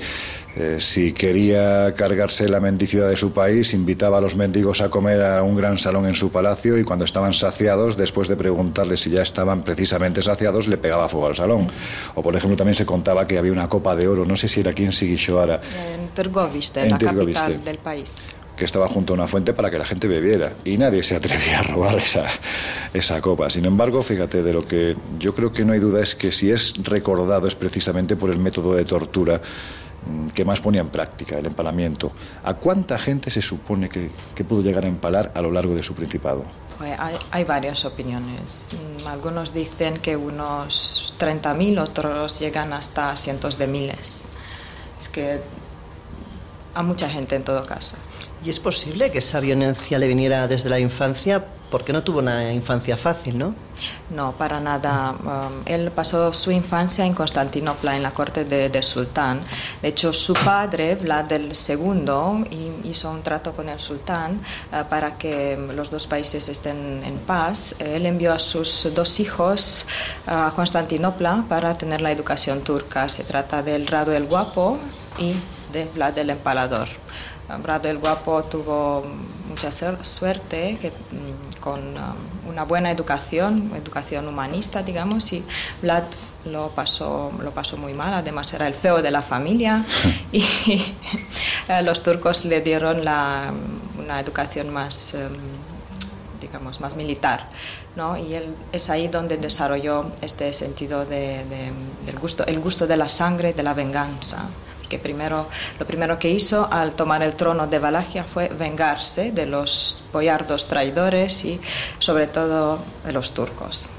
[0.55, 5.23] eh, si quería cargarse la mendicidad de su país, invitaba a los mendigos a comer
[5.23, 9.09] a un gran salón en su palacio y cuando estaban saciados, después de preguntarles si
[9.09, 11.67] ya estaban precisamente saciados, le pegaba fuego al salón.
[12.15, 14.61] O por ejemplo también se contaba que había una copa de oro, no sé si
[14.61, 15.61] era aquí en Sigishoara.
[15.93, 19.77] En Tergoviste, en la capital del país que estaba junto a una fuente para que
[19.77, 22.25] la gente bebiera y nadie se atrevía a robar esa,
[22.93, 23.49] esa copa.
[23.49, 26.51] Sin embargo, fíjate, de lo que yo creo que no hay duda es que si
[26.51, 29.41] es recordado es precisamente por el método de tortura
[30.05, 32.11] mm, que más ponía en práctica, el empalamiento.
[32.43, 35.81] ¿A cuánta gente se supone que, que pudo llegar a empalar a lo largo de
[35.81, 36.45] su principado?
[36.83, 38.75] Hay, hay, varias opiniones.
[39.03, 44.23] Mm, algunos dicen que unos 30.000, otros llegan hasta cientos de miles.
[44.99, 45.41] Es que
[46.75, 47.95] a mucha gente en todo caso.
[48.43, 51.45] ¿Y es posible que esa violencia le viniera desde la infancia?
[51.73, 53.55] Porque no tuvo una infancia fácil, ¿no?
[54.11, 55.15] No, para nada.
[55.23, 59.41] Um, él pasó su infancia en Constantinopla, en la corte de, sultán.
[59.81, 64.39] De hecho, su padre, Vlad II, hizo un trato con el sultán
[64.71, 67.73] uh, para que los dos países estén en paz.
[67.79, 69.87] Él envió a sus dos hijos
[70.27, 73.09] uh, a Constantinopla para tener la educación turca.
[73.09, 74.77] Se trata del Rado el Guapo
[75.17, 75.33] y
[75.71, 76.87] de Vlad el Empalador.
[77.63, 79.03] Brado el Guapo tuvo
[79.49, 85.45] mucha suerte que, mm, con um, una buena educación, educación humanista, digamos, y
[85.81, 86.03] Vlad
[86.43, 89.85] lo pasó, lo pasó muy mal, además era el feo de la familia
[90.33, 90.43] y
[91.83, 93.53] los turcos le dieron la,
[93.97, 97.47] una educación más, um, digamos, más militar.
[97.95, 98.17] ¿no?
[98.17, 101.45] Y él, es ahí donde desarrolló este sentido de,
[102.05, 104.49] del gusto, el gusto de la sangre, de la venganza
[104.93, 105.47] que primero,
[105.79, 110.67] lo primero que hizo al tomar el trono de Valaquia fue vengarse de los boyardos
[110.67, 111.59] traidores y
[111.97, 113.89] sobre todo de los turcos.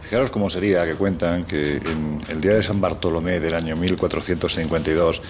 [0.00, 5.22] Fijaros cómo sería que cuentan que en el día de San Bartolomé del año 1452,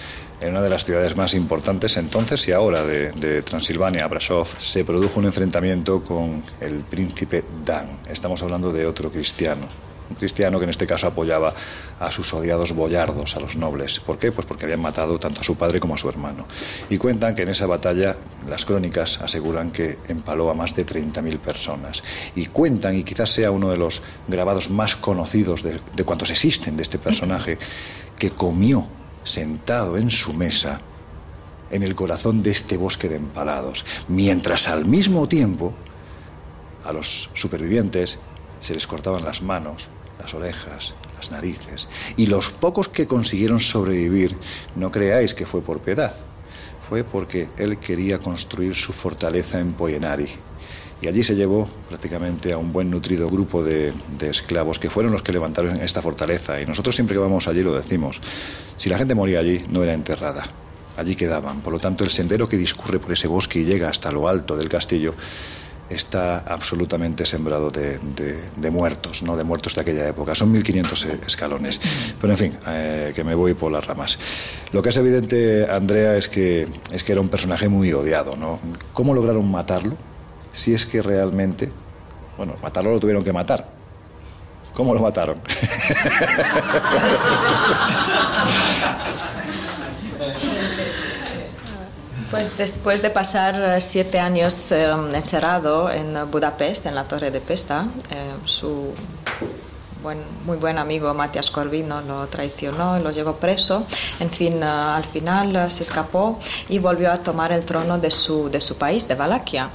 [0.43, 4.85] en una de las ciudades más importantes entonces y ahora de, de Transilvania, Brasov, se
[4.85, 8.01] produjo un enfrentamiento con el príncipe Dan.
[8.11, 11.55] Estamos hablando de otro cristiano cristiano que en este caso apoyaba
[11.99, 14.01] a sus odiados boyardos, a los nobles.
[14.01, 14.33] ¿Por qué?
[14.33, 16.47] Pues porque habían matado tanto a su padre como a su hermano.
[16.89, 18.17] Y cuentan que en esa batalla
[18.49, 22.03] las crónicas aseguran que empaló a más de 30.000 personas.
[22.35, 26.77] Y cuentan, y quizás sea uno de los grabados más conocidos de, de cuantos existen
[26.77, 27.59] de este personaje,
[28.19, 28.87] que comió
[29.25, 30.81] sentado en su mesa
[31.71, 35.73] en el corazón de este bosque de empalados, mientras al mismo tiempo
[36.85, 38.19] a los supervivientes
[38.61, 39.89] se les cortaban las manos,
[40.21, 41.89] las orejas, las narices.
[42.17, 44.37] Y los pocos que consiguieron sobrevivir,
[44.77, 46.13] no creáis que fue por piedad,
[46.89, 50.29] fue porque él quería construir su fortaleza en Poyenari.
[51.03, 55.23] Y allí se llevó prácticamente a un buen nutrido grupo de, esclavos que fueron los
[55.23, 56.61] que levantaron esta fortaleza.
[56.61, 58.21] Y nosotros siempre que vamos allí lo decimos.
[58.77, 60.45] Si la gente moría allí, no era enterrada.
[60.99, 61.63] Allí quedaban.
[61.63, 64.59] Por lo tanto, el sendero que discurre por ese bosque y llega hasta lo alto
[64.59, 65.15] del castillo
[65.91, 69.37] está absolutamente sembrado de, muertos, ¿no?
[69.37, 70.35] de muertos de aquella época.
[70.35, 71.81] Son 1.500 escalones.
[72.21, 74.19] Pero en fin, eh, que me voy por las ramas.
[74.73, 78.37] Lo que es evidente, Andrea, es que, es que era un personaje muy odiado.
[78.37, 78.61] ¿no?
[78.93, 79.97] ¿Cómo lograron matarlo?
[80.53, 81.71] Si es que realmente,
[82.37, 83.69] bueno, matarlo lo tuvieron que matar.
[84.75, 85.41] ¿Cómo lo mataron?
[92.31, 97.41] Pues después de pasar eh, siete años eh, encerrado en Budapest, en la Torre de
[97.41, 98.95] Pesta, eh, su
[100.47, 103.87] muy buen amigo Matías Corvino lo traicionó y lo llevó preso.
[104.19, 108.61] En fin, al final se escapó y volvió a tomar el trono de su, de
[108.61, 109.71] su país, de Valaquia.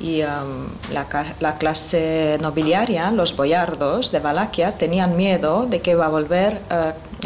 [0.00, 1.06] Y la,
[1.40, 6.60] la, clase nobiliaria, los boyardos de Valaquia, tenían miedo de que iba a volver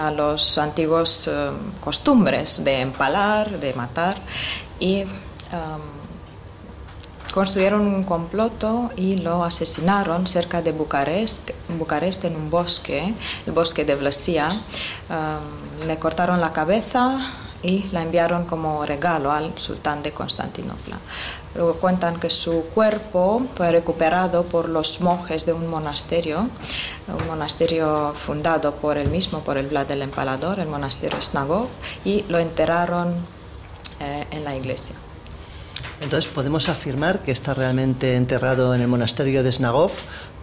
[0.01, 1.31] a los antiguos
[1.81, 4.17] costumbres de empalar, de matar
[4.81, 5.05] y
[7.33, 13.15] construyeron un comploto y lo asesinaron cerca de Bucarest, Bucarest en un bosque,
[13.47, 14.61] el bosque de Vlasia.
[15.87, 17.19] le cortaron la cabeza
[17.63, 20.99] y la enviaron como regalo al sultán de Constantinopla.
[21.55, 26.49] Luego cuentan que su cuerpo fue recuperado por los monjes de un monasterio,
[27.09, 31.69] un monasterio fundado por él mismo, por el Vlad del Empalador, el monasterio Snagov,
[32.05, 33.15] y lo enterraron
[34.01, 34.97] eh, en la iglesia.
[36.03, 39.93] Entonces podemos afirmar que está realmente enterrado en el monasterio de Snagov,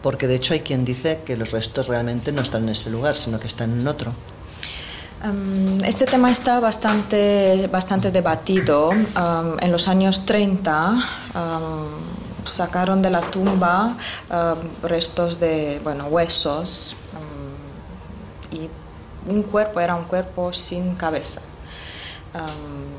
[0.02, 3.16] porque de hecho hay quien dice que los restos realmente no están en ese lugar,
[3.16, 4.14] sino que están en otro.
[5.22, 8.90] Um, este tema está bastante, bastante debatido.
[8.90, 11.00] Um, en los años 30 um,
[12.46, 13.98] sacaron de la tumba
[14.82, 16.96] restos de bueno, huesos
[18.52, 18.70] y
[19.30, 21.42] un cuerpo era un cuerpo sin cabeza.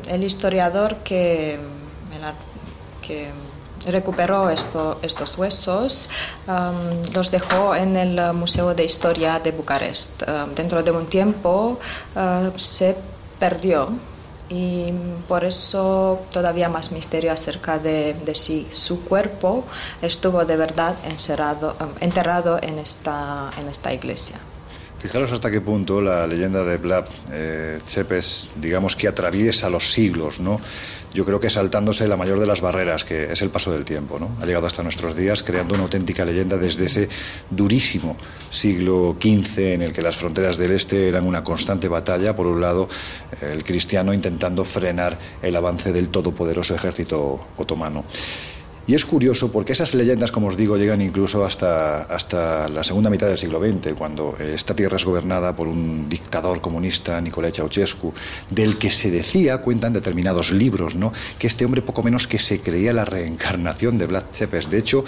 [0.07, 1.59] el historiador que,
[3.11, 6.09] que recuperó estos huesos,
[6.47, 10.23] um, los dejó en el Museo de Historia de Bucarest.
[10.23, 11.81] Um, dentro de un tiempo
[12.15, 12.97] uh, se
[13.39, 13.89] perdió
[14.51, 14.93] y
[15.27, 19.65] por eso todavía más misterio acerca de, si su cuerpo
[20.03, 24.37] estuvo de verdad encerrado, um, enterrado en esta, en esta iglesia.
[25.01, 30.41] Fijaros hasta qué punto la leyenda de Vlad eh, Chepes, digamos que atraviesa los siglos,
[30.41, 30.61] ¿no?
[31.13, 34.19] Yo creo que saltándose la mayor de las barreras, que es el paso del tiempo.
[34.19, 34.31] ¿no?
[34.41, 37.09] Ha llegado hasta nuestros días creando una auténtica leyenda desde ese
[37.51, 38.17] durísimo
[38.51, 42.61] siglo XV en el que las fronteras del Este eran una constante batalla, por un
[42.61, 42.89] lado
[43.41, 48.05] el cristiano intentando frenar el avance del todopoderoso ejército otomano.
[48.91, 53.09] Y es curioso porque esas leyendas, como os digo, llegan incluso hasta, hasta la segunda
[53.09, 58.13] mitad del siglo XX, cuando esta tierra es gobernada por un dictador comunista, Nicolae Ceausescu,
[58.51, 61.13] del que se decía, cuentan determinados libros, ¿no?
[61.39, 64.69] que este hombre poco menos que se creía la reencarnación de Vlad Tepes.
[64.69, 65.05] De hecho,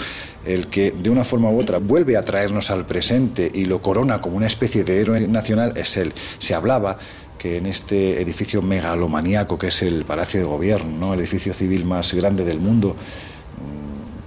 [0.47, 4.21] el que de una forma u otra vuelve a traernos al presente y lo corona
[4.21, 6.13] como una especie de héroe nacional es él.
[6.39, 6.99] Se hablaba
[7.37, 11.15] que en este edificio megalomaníaco que es el Palacio de Gobierno, ¿no?
[11.15, 12.95] el edificio civil más grande del mundo,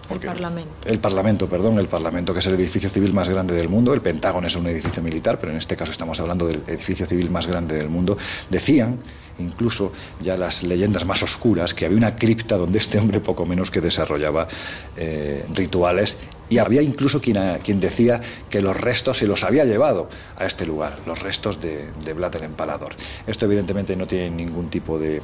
[0.09, 0.73] el Parlamento.
[0.85, 3.93] El Parlamento, perdón, el Parlamento, que es el edificio civil más grande del mundo.
[3.93, 7.29] El Pentágono es un edificio militar, pero en este caso estamos hablando del edificio civil
[7.29, 8.17] más grande del mundo.
[8.49, 8.99] Decían,
[9.39, 9.91] incluso
[10.21, 13.81] ya las leyendas más oscuras, que había una cripta donde este hombre poco menos que
[13.81, 14.47] desarrollaba
[14.95, 16.17] eh, rituales
[16.49, 20.65] y había incluso quien, quien, decía que los restos se los había llevado a este
[20.65, 22.95] lugar, los restos de, de Vlad el Empalador.
[23.25, 25.21] Esto evidentemente no tiene ningún tipo de,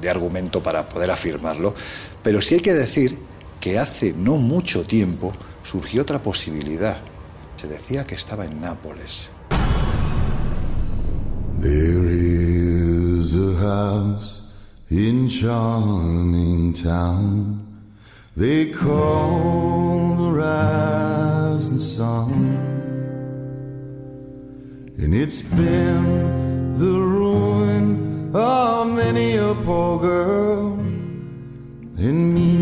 [0.00, 1.74] de argumento para poder afirmarlo,
[2.22, 3.18] pero sí hay que decir
[3.60, 6.98] que hace no mucho tiempo surgió otra posibilidad.
[7.56, 9.30] Se decía que estaba en Nápoles.
[11.60, 14.44] There is a house
[14.90, 17.60] in charming town.
[18.36, 22.78] They call the rising sun.
[24.98, 30.78] And it's been the ruin of many a poor girl
[31.98, 32.57] and me.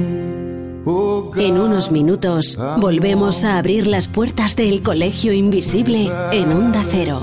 [0.86, 7.18] En unos minutos volvemos a abrir las puertas del Colegio Invisible en Onda Cero.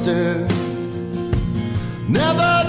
[0.00, 0.48] Sister.
[2.08, 2.59] Never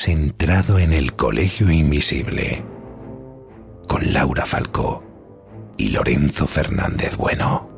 [0.00, 2.64] has entrado en el Colegio Invisible
[3.86, 5.04] con Laura Falcó
[5.76, 7.68] y Lorenzo Fernández Bueno.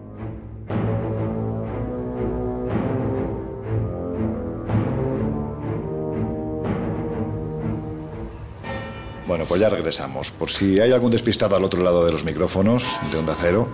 [9.26, 10.30] Bueno, pues ya regresamos.
[10.30, 13.68] Por si hay algún despistado al otro lado de los micrófonos de Onda Cero,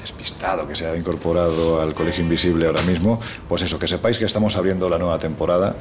[0.00, 4.24] despistado que se ha incorporado al Colegio Invisible ahora mismo, pues eso, que sepáis que
[4.24, 5.76] estamos abriendo la nueva temporada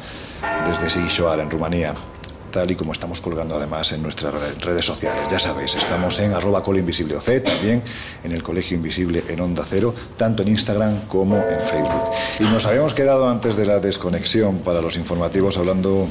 [0.68, 1.94] desde Sighisoara, en Rumanía
[2.50, 5.28] tal y como estamos colgando además en nuestras redes sociales.
[5.30, 7.84] Ya sabéis, estamos en arroba OC, también
[8.24, 12.12] en el Colegio Invisible en Onda Cero, tanto en Instagram como en Facebook.
[12.40, 16.08] Y nos habíamos quedado antes de la desconexión para los informativos hablando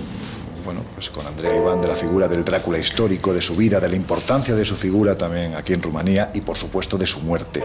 [0.64, 3.88] bueno, pues con Andrea Iván de la figura del Drácula histórico, de su vida, de
[3.88, 7.62] la importancia de su figura también aquí en Rumanía y por supuesto de su muerte.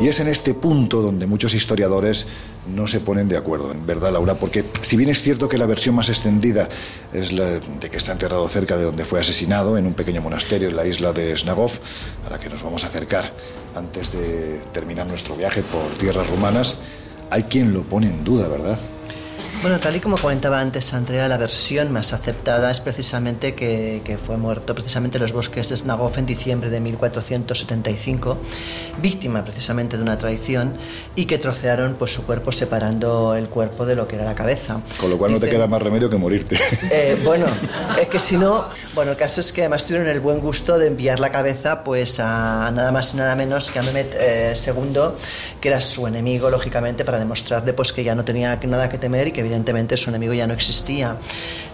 [0.00, 2.26] Y es en este punto donde muchos historiadores
[2.74, 5.66] no se ponen de acuerdo, en verdad, Laura, porque si bien es cierto que la
[5.66, 6.68] versión más extendida
[7.12, 10.68] es la de que está enterrado cerca de donde fue asesinado, en un pequeño monasterio
[10.68, 11.72] en la isla de Snagov,
[12.26, 13.32] a la que nos vamos a acercar
[13.74, 16.76] antes de terminar nuestro viaje por tierras rumanas,
[17.30, 18.78] hay quien lo pone en duda, ¿verdad?
[19.62, 24.18] Bueno, tal y como comentaba antes Andrea, la versión más aceptada es precisamente que, que,
[24.18, 28.38] fue muerto precisamente en los bosques de Snagov en diciembre de 1475,
[29.00, 30.74] víctima precisamente de una traición
[31.14, 34.80] y que trocearon pues, su cuerpo separando el cuerpo de lo que era la cabeza.
[34.98, 36.58] Con lo cual no te queda más remedio que morirte.
[36.90, 37.46] Eh, bueno,
[38.00, 40.88] es que si no, bueno, el caso es que además tuvieron el buen gusto de
[40.88, 45.00] enviar la cabeza pues a nada más y nada menos que a Mehmet eh, II,
[45.60, 49.28] que era su enemigo, lógicamente, para demostrarle pues que ya no tenía nada que temer
[49.28, 51.16] y que evidentemente su enemigo ya no existía.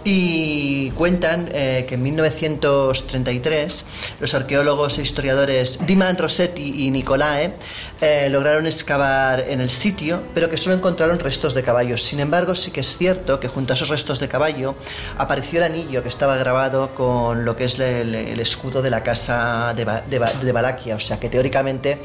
[0.04, 3.84] Y cuentan eh, que en 1933
[4.20, 7.54] los arqueólogos e historiadores Diman Rossetti y Nicolae
[8.00, 12.02] eh, lograron excavar en el sitio, pero que solo encontraron restos de caballos.
[12.02, 14.76] Sin embargo, sí que es cierto que junto a esos restos de caballo
[15.18, 19.74] apareció el anillo que estaba grabado con lo que es el, escudo de la casa
[19.74, 20.94] de, de, de Valaquia.
[20.94, 21.98] O sea que teóricamente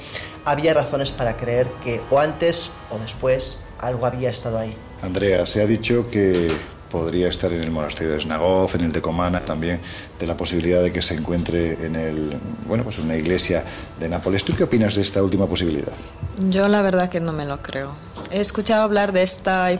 [0.46, 4.76] había razones para creer que o antes o después algo había estado ahí.
[5.04, 6.48] Andrea, se ha dicho que
[6.90, 9.82] podría estar en el monasterio de Snagov, en el de Comana, también
[10.18, 12.38] de la posibilidad de que se encuentre en el,
[12.68, 13.66] bueno, pues una iglesia
[14.00, 14.46] de Nápoles.
[14.46, 15.92] ¿Tú qué opinas de esta última posibilidad?
[16.50, 17.92] Yo la verdad que no me lo creo.
[18.32, 19.72] He escuchado hablar de esta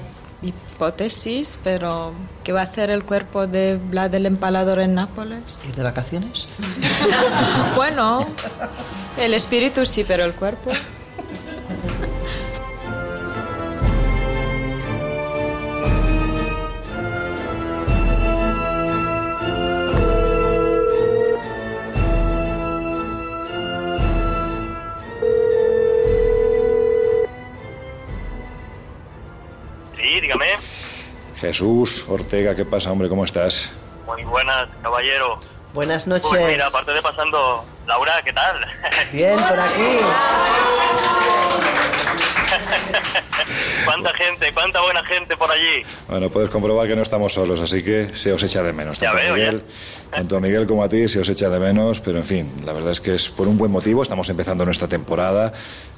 [0.42, 5.62] hipótesis, pero ¿qué va a hacer el cuerpo de Vlad el Empalador en Nápoles?
[5.70, 6.50] ¿Ir de vacaciones?
[7.76, 8.26] bueno,
[9.18, 10.72] el espíritu sí, pero el cuerpo.
[31.40, 33.10] Jesús Ortega, ¿qué pasa, hombre?
[33.10, 33.74] ¿Cómo estás?
[34.06, 35.36] Muy buenas, caballero.
[35.74, 36.28] Buenas noches.
[36.30, 38.66] Pues mira, aparte de pasando, Laura, ¿qué tal?
[39.12, 40.00] Bien, por aquí.
[43.86, 45.84] cuánta gente, cuánta buena gente por allí.
[46.08, 49.00] Bueno, puedes comprobar que no estamos solos, así que se os echa de menos.
[49.00, 49.64] Ya Tanto, a veo, Miguel,
[50.12, 52.74] tanto a Miguel como a ti se os echa de menos, pero en fin, la
[52.74, 54.04] verdad es que es por un buen motivo.
[54.04, 55.52] Estamos empezando nuestra temporada,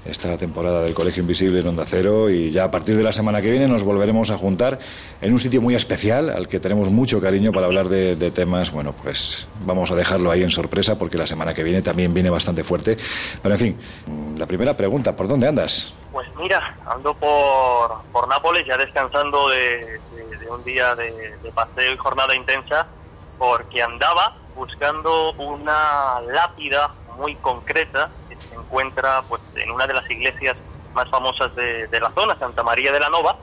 [0.05, 3.41] esta temporada del Colegio Invisible en Onda Cero, y ya a partir de la semana
[3.41, 4.79] que viene nos volveremos a juntar
[5.21, 8.71] en un sitio muy especial al que tenemos mucho cariño para hablar de, de temas.
[8.71, 12.29] Bueno, pues vamos a dejarlo ahí en sorpresa porque la semana que viene también viene
[12.29, 12.97] bastante fuerte.
[13.41, 13.79] Pero en fin,
[14.37, 15.93] la primera pregunta, ¿por dónde andas?
[16.11, 21.51] Pues mira, ando por, por Nápoles ya descansando de, de, de un día de, de,
[21.51, 22.87] paseo y jornada intensa
[23.37, 28.09] porque andaba buscando una lápida muy concreta
[28.55, 30.55] se encuentra pues en una de las iglesias
[30.93, 33.37] más famosas de, de la zona, Santa María de la Nova,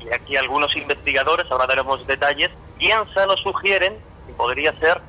[0.00, 5.00] y aquí algunos investigadores, ahora daremos detalles, piensan o sugieren que podría ser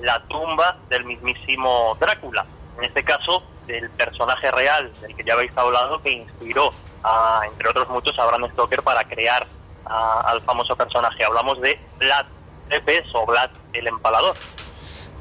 [0.00, 2.46] la tumba del mismísimo Drácula.
[2.78, 6.70] En este caso, del personaje real del que ya habéis hablado, que inspiró,
[7.02, 9.46] a, entre otros muchos, a Bram Stoker para crear
[9.84, 11.24] a, al famoso personaje.
[11.24, 12.26] Hablamos de Vlad
[12.68, 14.36] Tepes o Vlad el Empalador.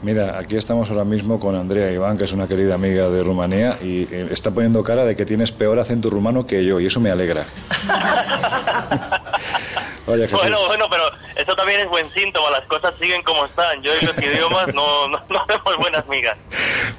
[0.01, 3.77] Mira, aquí estamos ahora mismo con Andrea Iván, que es una querida amiga de Rumanía,
[3.83, 6.99] y eh, está poniendo cara de que tienes peor acento rumano que yo, y eso
[6.99, 7.45] me alegra.
[10.07, 10.27] Oye.
[10.27, 11.03] Bueno, bueno, pero
[11.35, 13.81] eso también es buen síntoma, las cosas siguen como están.
[13.83, 16.37] Yo y los idiomas no, no, no hacemos buenas migas.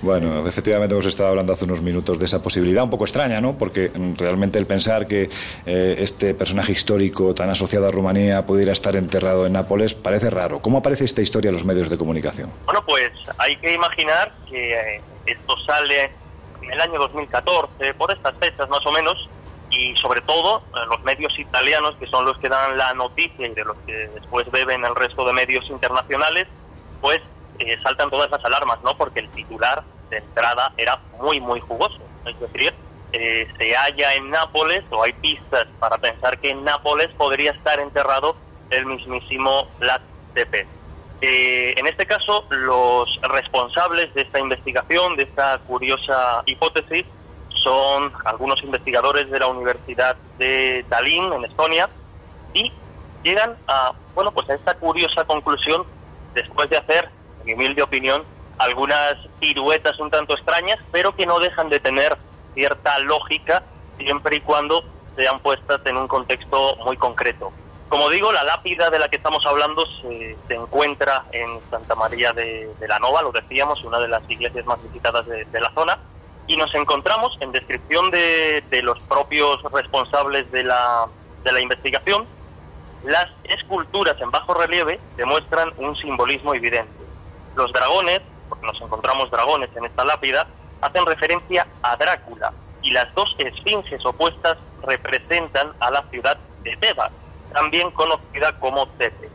[0.02, 3.56] Bueno, efectivamente hemos estado hablando hace unos minutos de esa posibilidad, un poco extraña, ¿no?
[3.56, 5.30] Porque realmente el pensar que
[5.64, 10.60] eh, este personaje histórico tan asociado a Rumanía pudiera estar enterrado en Nápoles parece raro.
[10.60, 12.50] ¿Cómo aparece esta historia en los medios de comunicación?
[12.64, 12.91] Bueno, pues
[13.38, 16.10] hay que imaginar que eh, esto sale
[16.62, 19.28] en el año 2014, por estas fechas más o menos,
[19.72, 23.54] y sobre todo eh, los medios italianos, que son los que dan la noticia y
[23.54, 26.46] de los que después beben el resto de medios internacionales,
[27.00, 27.20] pues
[27.58, 28.96] eh, saltan todas las alarmas, ¿no?
[28.96, 31.98] Porque el titular de entrada era muy, muy jugoso.
[32.26, 32.74] Es decir,
[33.12, 37.80] eh, se halla en Nápoles, o hay pistas para pensar que en Nápoles podría estar
[37.80, 38.36] enterrado
[38.70, 40.00] el mismísimo Vlad
[40.34, 40.66] Tepes.
[41.24, 47.06] Eh, en este caso, los responsables de esta investigación, de esta curiosa hipótesis,
[47.62, 51.88] son algunos investigadores de la Universidad de Tallinn, en Estonia,
[52.54, 52.72] y
[53.22, 55.84] llegan a, bueno, pues a esta curiosa conclusión
[56.34, 57.08] después de hacer,
[57.40, 58.24] en mi humilde opinión,
[58.58, 62.16] algunas piruetas un tanto extrañas, pero que no dejan de tener
[62.54, 63.62] cierta lógica
[63.96, 64.82] siempre y cuando
[65.14, 67.52] sean puestas en un contexto muy concreto.
[67.92, 72.70] Como digo, la lápida de la que estamos hablando se, encuentra en Santa María de,
[72.88, 75.98] la Nova, lo decíamos, una de las iglesias más visitadas de, la zona,
[76.46, 81.06] y nos encontramos en descripción de, los propios responsables de la,
[81.44, 82.26] de la investigación,
[83.04, 87.04] las esculturas en bajo relieve demuestran un simbolismo evidente.
[87.56, 90.46] Los dragones, porque nos encontramos dragones en esta lápida,
[90.80, 97.12] hacen referencia a Drácula y las dos esfinges opuestas representan a la ciudad de Tebas,
[97.52, 99.30] también conocida como Tepes.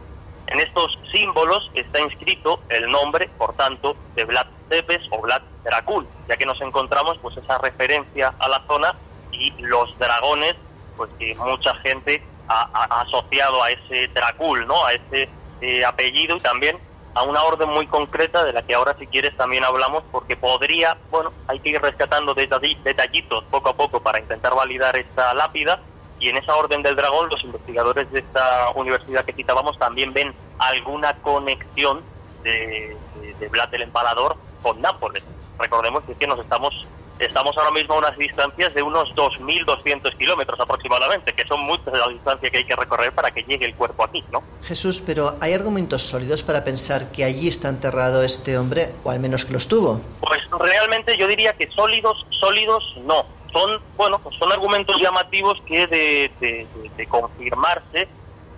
[0.47, 6.07] En estos símbolos está inscrito el nombre, por tanto, de Vlad Tepes o Vlad Dracul,
[6.27, 8.95] ya que nos encontramos pues esa referencia a la zona
[9.31, 10.55] y los dragones,
[10.95, 14.85] pues que mucha gente ha, asociado a ese Dracul, ¿no?
[14.85, 16.77] A ese eh, apellido y también
[17.13, 20.97] a una orden muy concreta de la que ahora si quieres también hablamos porque podría,
[21.09, 25.81] bueno, hay que ir rescatando detallitos poco a poco para intentar validar esta lápida
[26.19, 30.33] y en esa orden del dragón los investigadores de esta universidad que citábamos también ven
[30.57, 32.01] alguna conexión
[32.43, 32.95] de,
[33.39, 35.23] de, Vlad el Empalador con Nápoles.
[35.59, 36.73] Recordemos que nos estamos
[37.19, 41.97] estamos ahora mismo a unas distancias de unos 2.200 kilómetros aproximadamente, que son muchas de
[41.97, 44.43] la distancia que hay que recorrer para que llegue el cuerpo aquí, ¿no?
[44.63, 49.19] Jesús, pero ¿hay argumentos sólidos para pensar que allí está enterrado este hombre, o al
[49.19, 49.99] menos que los tuvo?
[50.21, 55.87] Pues realmente yo diría que sólidos, sólidos no son, bueno, pues son argumentos llamativos que
[55.87, 58.07] de, confirmarse,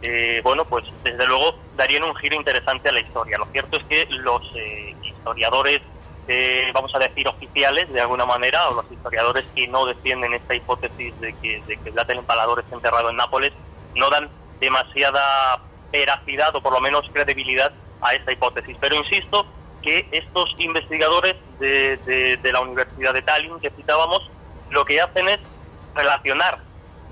[0.01, 3.37] eh, bueno, pues desde luego darían un giro interesante a la historia.
[3.37, 5.81] Lo cierto es que los eh, historiadores,
[6.27, 10.55] eh, vamos a decir, oficiales, de alguna manera, o los historiadores que no defienden esta
[10.55, 13.51] hipótesis de que, de que el Empalador está enterrado en Nápoles,
[13.95, 14.29] no dan
[14.59, 15.61] demasiada
[15.91, 17.71] veracidad o por lo menos credibilidad
[18.01, 18.77] a esta hipótesis.
[18.79, 19.45] Pero insisto
[19.81, 24.29] que estos investigadores de, de la Universidad de Tallinn que citábamos
[24.69, 25.39] lo que hacen es
[25.95, 26.59] relacionar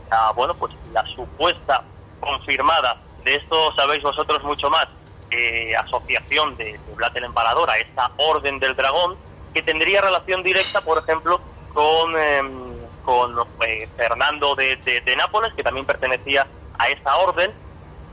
[0.09, 1.83] a, bueno, pues la supuesta
[2.19, 4.87] confirmada, de esto sabéis vosotros mucho más,
[5.31, 9.17] eh, asociación de, de Vlad el Empalador a esta orden del dragón,
[9.53, 11.41] que tendría relación directa, por ejemplo,
[11.73, 12.49] con, em,
[13.03, 13.35] con
[13.65, 16.47] eh, Fernando de, de, Nápoles, que también pertenecía
[16.77, 17.51] a esa orden,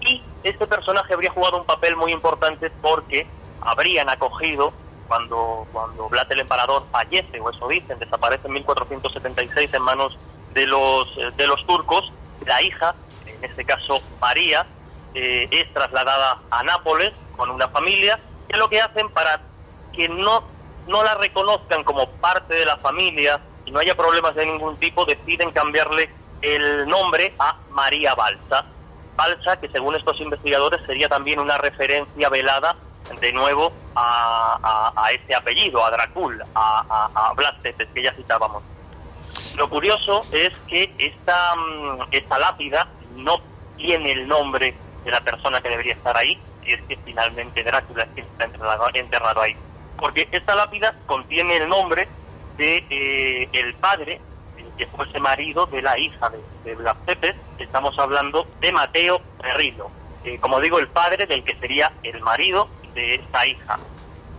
[0.01, 3.27] y este personaje habría jugado un papel muy importante porque
[3.61, 4.73] habrían acogido
[5.09, 10.17] cuando, cuando Vlad el Emperador fallece, o eso dicen, desaparece en 1476 en manos
[10.53, 12.13] de los, eh, de los turcos,
[12.47, 12.95] la hija,
[13.27, 14.67] en este caso María,
[15.15, 19.41] eh, es trasladada a Nápoles con una familia, que lo que hacen para
[19.93, 20.45] que no,
[20.87, 25.05] no la reconozcan como parte de la familia y no haya problemas de ningún tipo,
[25.05, 26.11] deciden cambiarle
[26.43, 28.67] el nombre a María Balsa.
[29.17, 32.77] Balsa, que según estos investigadores sería también una referencia velada
[33.21, 38.63] de nuevo a, a, ese apellido, a Dracul, a, a, Tepes, que ya citábamos.
[39.57, 43.41] Lo curioso es que esta, mm, esta lápida no
[43.77, 44.75] tiene el nombre
[45.05, 48.45] de la persona que debería estar ahí, y es que finalmente Drácula está
[48.95, 49.57] enterrado, ahí.
[49.99, 52.09] Porque esta lápida contiene el nombre
[52.57, 54.21] de eh, el padre,
[54.77, 56.31] que fuese marido de la hija
[56.65, 59.91] de, Vlad Tepes, estamos hablando de Mateo Perrilo.
[60.25, 63.79] Eh, como digo, el padre del que sería el marido de esta hija.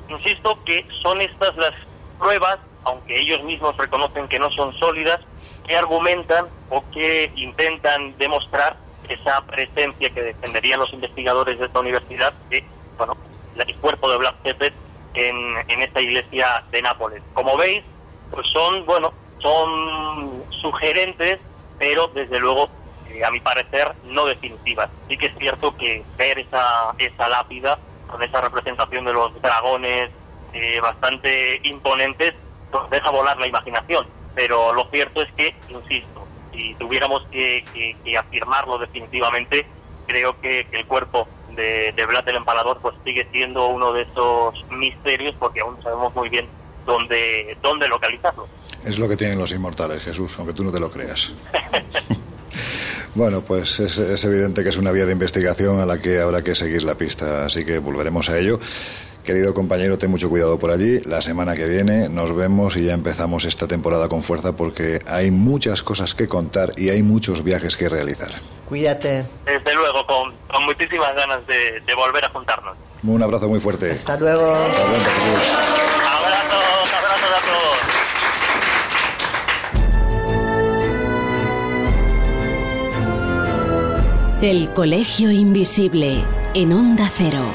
[0.07, 1.73] Insisto que son estas las
[2.19, 5.19] pruebas, aunque ellos mismos reconocen que no son sólidas,
[5.65, 8.77] que argumentan o que intentan demostrar
[9.09, 12.63] esa presencia que defenderían los investigadores de esta universidad de,
[12.97, 13.17] bueno,
[13.55, 14.73] el cuerpo de Blas Tepes
[15.13, 15.35] en,
[15.67, 17.21] en esta iglesia de Nápoles.
[17.33, 17.83] Como veis,
[18.31, 21.39] pues son, bueno, son sugerentes,
[21.77, 22.69] pero desde luego,
[23.09, 24.89] eh, a mi parecer, no definitivas.
[25.07, 27.79] Sí que es cierto que ver esa, esa lápida
[28.15, 30.09] con esa representación de los dragones
[30.53, 32.33] eh, bastante imponentes,
[32.71, 34.07] nos deja volar la imaginación.
[34.33, 37.65] Pero lo cierto es que, insisto, si tuviéramos que,
[38.17, 39.65] afirmarlo definitivamente,
[40.07, 44.65] creo que, el cuerpo de, de Vlad el Empalador pues sigue siendo uno de esos
[44.69, 46.47] misterios porque aún sabemos muy bien
[46.85, 48.47] dónde, dónde localizarlo.
[48.85, 51.33] Es lo que tienen los inmortales, Jesús, aunque tú no te lo creas.
[53.15, 56.55] Bueno, pues es, evidente que es una vía de investigación a la que habrá que
[56.55, 58.59] seguir la pista, así que volveremos a ello.
[59.23, 60.99] Querido compañero, ten mucho cuidado por allí.
[60.99, 65.31] La semana que viene nos vemos y ya empezamos esta temporada con fuerza porque hay
[65.31, 68.29] muchas cosas que contar y hay muchos viajes que realizar.
[68.69, 69.25] Cuídate.
[69.45, 72.77] Desde luego, con, muchísimas ganas de, volver a juntarnos.
[73.01, 73.91] Un abrazo muy fuerte.
[73.91, 74.53] Hasta luego.
[74.53, 75.05] Hasta luego.
[84.41, 86.23] El Colegio Invisible
[86.53, 87.53] en Onda Cero.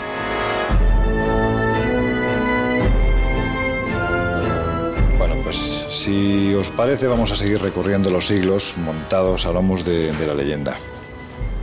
[5.18, 5.57] Bueno, pues
[5.91, 10.35] si os parece vamos a seguir recorriendo los siglos montados a lomos de, de la
[10.35, 10.78] leyenda.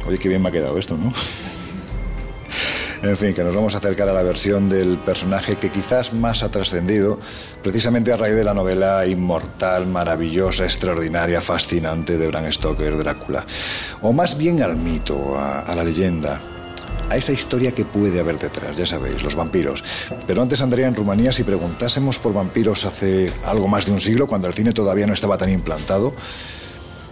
[0.07, 1.11] Oye, qué bien me ha quedado esto, ¿no?
[3.03, 6.41] En fin, que nos vamos a acercar a la versión del personaje que quizás más
[6.41, 7.19] ha trascendido,
[7.61, 13.45] precisamente a raíz de la novela inmortal, maravillosa, extraordinaria, fascinante de Bram Stoker, Drácula.
[14.01, 16.41] O más bien al mito, a, la leyenda,
[17.09, 19.83] a esa historia que puede haber detrás, ya sabéis, los vampiros.
[20.25, 24.25] Pero antes andaría en Rumanía si preguntásemos por vampiros hace algo más de un siglo,
[24.25, 26.15] cuando el cine todavía no estaba tan implantado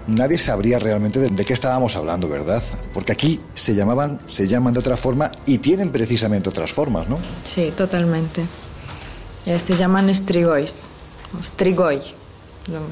[0.08, 2.62] nadie sabría realmente de, qué estábamos hablando, ¿verdad?
[2.94, 7.20] Porque aquí se llamaban, se llaman de otra forma y tienen precisamente otras formas, ¿no?
[7.44, 8.44] Sí, totalmente.
[9.46, 10.90] Eh, se llaman estrigois,
[11.42, 12.02] strigoi,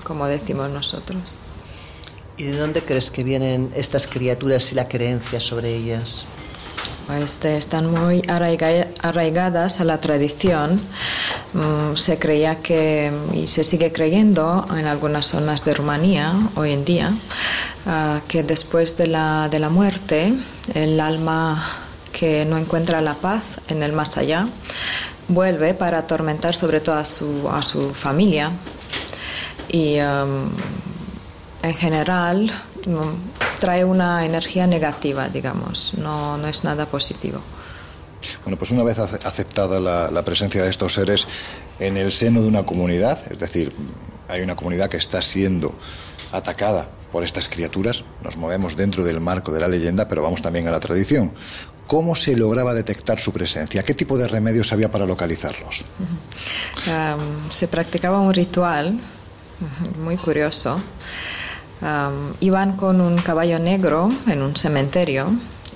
[0.04, 1.22] como decimos nosotros.
[2.38, 6.26] ¿Y de dónde crees que vienen estas criaturas y la creencia sobre ellas?
[7.12, 10.80] Este, están muy arraigadas a la tradición.
[11.54, 16.86] Mm, se creía que, y se sigue creyendo en algunas zonas de Rumanía hoy en
[16.86, 17.14] día,
[17.86, 20.34] ah, que después de la, de la muerte,
[20.74, 21.64] el alma
[22.12, 24.48] que no encuentra la paz en el más allá,
[25.28, 28.52] vuelve para atormentar sobre todo a su, a su familia.
[29.68, 30.50] Y um,
[31.64, 32.52] en general
[33.64, 37.40] trae una energía negativa, digamos, no, no es nada positivo.
[38.44, 41.30] Bueno, pues una vez aceptada la, presencia de estos seres
[41.80, 43.72] en el seno de una comunidad, es decir,
[44.28, 45.74] hay una comunidad que está siendo
[46.34, 50.68] atacada por estas criaturas, nos movemos dentro del marco de la leyenda, pero vamos también
[50.68, 51.32] a la tradición.
[51.88, 53.82] ¿Cómo se lograba detectar su presencia?
[53.84, 55.86] ¿Qué tipo de remedios había para localizarlos?
[57.50, 59.00] se practicaba un ritual
[60.04, 60.82] muy curioso
[62.40, 65.28] iban con un caballo negro en un cementerio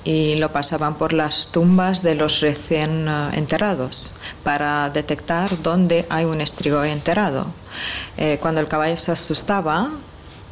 [0.07, 6.23] y lo pasaban por las tumbas de los recién eh, enterrados para detectar dónde hay
[6.23, 7.45] un estrigoy enterrado.
[8.15, 9.89] Eh, cuando el caballo se asustaba,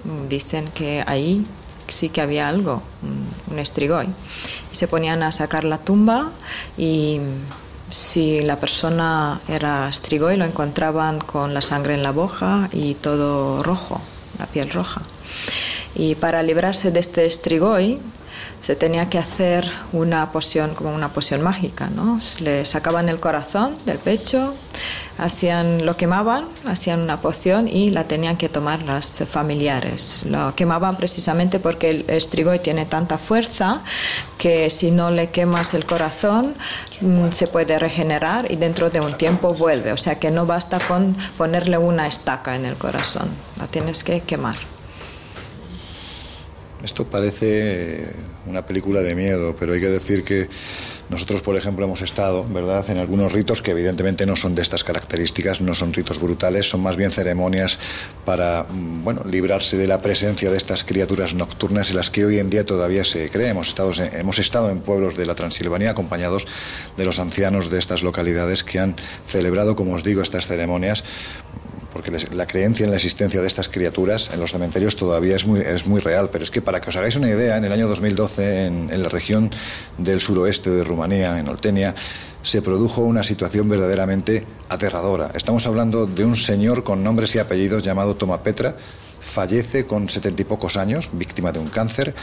[0.03, 1.45] mm, dicen que ahí
[1.87, 2.81] sí que había algo,
[3.49, 4.07] un estrigoy.
[4.73, 6.31] Y se ponían a sacar la tumba
[6.77, 7.21] y
[7.89, 13.63] si la persona era estrigoy lo encontraban con la sangre en la boca y todo
[13.63, 14.01] rojo,
[14.39, 15.01] la piel roja.
[15.95, 17.99] Y para librarse de este estrigoy
[18.61, 22.19] se tenía que hacer una poción, como una poción mágica, ¿no?
[22.39, 24.55] Le sacaban el corazón del pecho,
[25.17, 30.25] hacían, lo quemaban, hacían una poción y la tenían que tomar las familiares.
[30.27, 33.81] Lo quemaban precisamente porque el estrigoy tiene tanta fuerza
[34.37, 36.53] que si no le quemas el corazón
[37.01, 39.91] mm, se puede regenerar y dentro de un tiempo vuelve.
[39.91, 44.21] O sea que no basta con ponerle una estaca en el corazón, la tienes que
[44.21, 44.55] quemar.
[46.83, 50.49] Esto parece una película de miedo, pero hay que decir que
[51.09, 54.83] nosotros, por ejemplo, hemos estado, ¿verdad?, en algunos ritos que evidentemente no son de estas
[54.83, 57.77] características, no son ritos brutales, son más bien ceremonias
[58.25, 62.39] para, mm, bueno, librarse de la presencia de estas criaturas nocturnas en las que hoy
[62.39, 63.49] en día todavía se cree.
[63.49, 66.47] Hemos estado, hemos estado en pueblos de la Transilvania acompañados
[66.97, 68.95] de los ancianos de estas localidades que han
[69.27, 71.03] celebrado, como os digo, estas ceremonias
[71.95, 75.61] porque la creencia en la existencia de estas criaturas en los cementerios todavía es muy,
[75.61, 77.87] es muy real, pero es que para que os hagáis una idea, en el año
[77.87, 79.49] 2012 en, en la región
[79.97, 81.95] del suroeste de Rumanía, en Oltenia,
[82.43, 85.31] se produjo una situación verdaderamente aterradora.
[85.35, 88.75] Estamos hablando de un señor con nombres y apellidos llamado Toma Petra,
[89.25, 92.13] fallece con setenta y pocos años, víctima de un cáncer,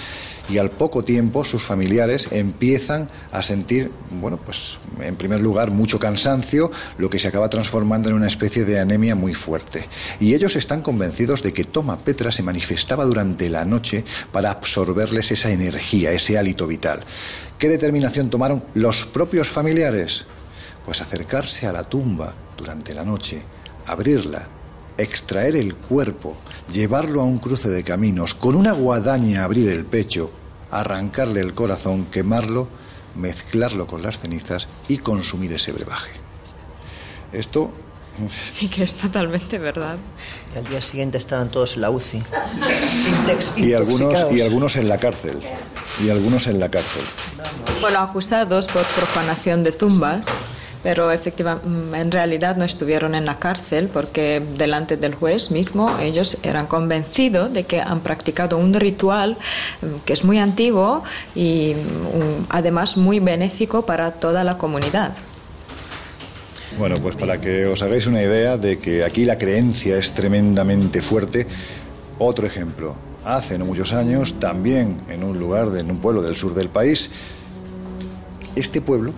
[0.48, 3.90] y al poco tiempo sus familiares empiezan a sentir,
[4.20, 8.64] bueno, pues en primer lugar mucho cansancio, lo que se acaba transformando en una especie
[8.64, 9.88] de anemia muy fuerte.
[10.20, 15.32] Y ellos están convencidos de que Toma Petra se manifestaba durante la noche para absorberles
[15.32, 17.05] esa energía, ese hálito vital.
[17.59, 20.24] ¿Qué determinación tomaron los propios familiares?
[20.84, 23.42] Pues acercarse a la tumba durante la noche,
[23.86, 24.48] abrirla,
[24.99, 26.36] extraer el cuerpo,
[26.70, 30.30] llevarlo a un cruce de caminos, con una guadaña abrir el pecho,
[30.70, 32.68] arrancarle el corazón, quemarlo,
[33.14, 36.12] mezclarlo con las cenizas y consumir ese brebaje.
[37.32, 37.72] Esto...
[38.30, 39.97] Sí que es totalmente verdad.
[40.55, 42.22] Y al día siguiente estaban todos en la UCI.
[43.57, 45.38] y algunos, y algunos en la cárcel.
[46.05, 47.03] Y algunos en la cárcel.
[47.80, 50.26] Bueno, acusados por profanación de tumbas
[50.82, 55.98] pero efectivamente, mm, en realidad no estuvieron en la cárcel porque delante del juez mismo
[56.00, 59.36] ellos eran convencidos de que han practicado un ritual
[59.80, 61.04] mm, que es muy antiguo
[61.34, 65.12] y mm, además muy benéfico para toda la comunidad.
[66.78, 71.02] Bueno, pues para que os hagáis una idea de que aquí la creencia es tremendamente
[71.02, 71.46] fuerte,
[72.18, 72.94] otro ejemplo.
[73.24, 77.10] Hace no muchos años, también en un lugar, en un pueblo del sur del país,
[78.56, 79.12] este pueblo,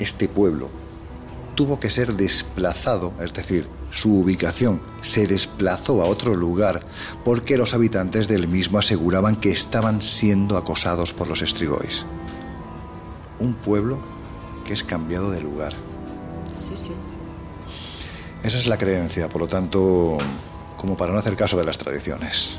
[0.00, 0.81] este pueblo
[1.54, 6.82] tuvo que ser desplazado, es decir, su ubicación se desplazó a otro lugar
[7.24, 11.88] porque los habitantes del mismo aseguraban que estaban siendo acosados por los Strigoi.
[13.38, 13.98] Un pueblo
[14.64, 15.72] que es cambiado de lugar.
[16.58, 16.94] Sí, sí, sí.
[18.42, 20.18] Esa es la creencia, por lo tanto,
[20.76, 22.58] como para no hacer caso de las tradiciones.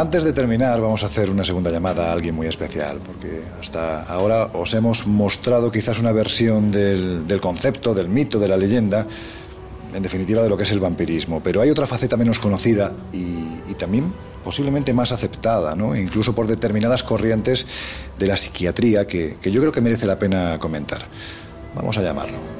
[0.00, 4.04] Antes de terminar, vamos a hacer una segunda llamada a alguien muy especial, porque hasta
[4.04, 9.06] ahora os hemos mostrado quizás una versión del, del, concepto, del mito, de la leyenda,
[9.94, 11.42] en definitiva de lo que es el vampirismo.
[11.42, 14.10] Pero hay otra faceta menos conocida y, también
[14.42, 15.94] posiblemente más aceptada, ¿no?
[15.94, 17.66] incluso por determinadas corrientes
[18.18, 21.00] de la psiquiatría, que, que yo creo que merece la pena comentar.
[21.74, 22.59] Vamos a llamarlo.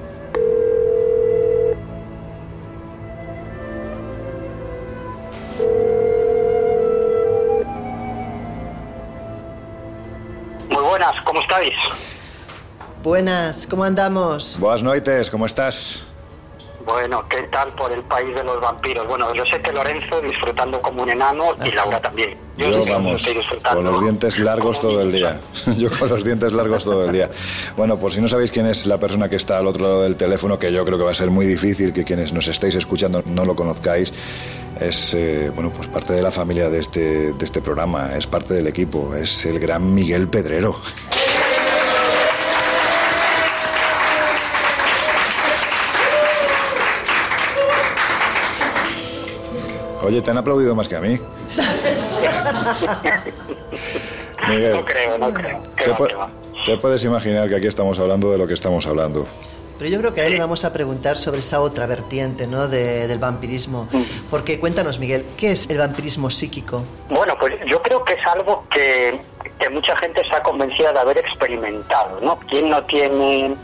[11.60, 11.74] Estáis?
[13.02, 14.58] Buenas, ¿cómo andamos?
[14.60, 16.06] Buenas noches, ¿cómo estás?
[16.84, 19.06] Bueno, ¿qué tal por el país de los vampiros?
[19.06, 22.36] Bueno, yo sé que Lorenzo disfrutando como un enano y Laura también.
[22.56, 25.40] Yo, que vamos, estoy disfrutando con los dientes largos todo el día.
[25.76, 27.30] Yo con los dientes largos todo el día.
[27.76, 30.16] Bueno, por si no sabéis quién es la persona que está al otro lado del
[30.16, 33.22] teléfono, que yo creo que va a ser muy difícil que quienes nos estéis escuchando
[33.26, 34.12] no lo conozcáis,
[34.80, 38.54] es eh, bueno pues parte de la familia de este, de este programa, es parte
[38.54, 40.76] del equipo, es el gran Miguel Pedrero.
[50.10, 51.20] Oye, te han aplaudido más que a mí.
[54.48, 55.62] Miguel, No creo, no creo.
[55.76, 56.30] ¿Qué te, va, pu- qué va?
[56.66, 59.24] te puedes imaginar que aquí estamos hablando de lo que estamos hablando.
[59.78, 62.66] Pero yo creo que a él le vamos a preguntar sobre esa otra vertiente ¿no?
[62.66, 63.86] de- del vampirismo.
[64.32, 66.82] Porque cuéntanos, Miguel, ¿qué es el vampirismo psíquico?
[67.08, 69.20] Bueno, pues yo creo que es algo que,
[69.60, 72.36] que mucha gente se ha convencido de haber experimentado, ¿no?
[72.50, 73.54] ¿Quién no tiene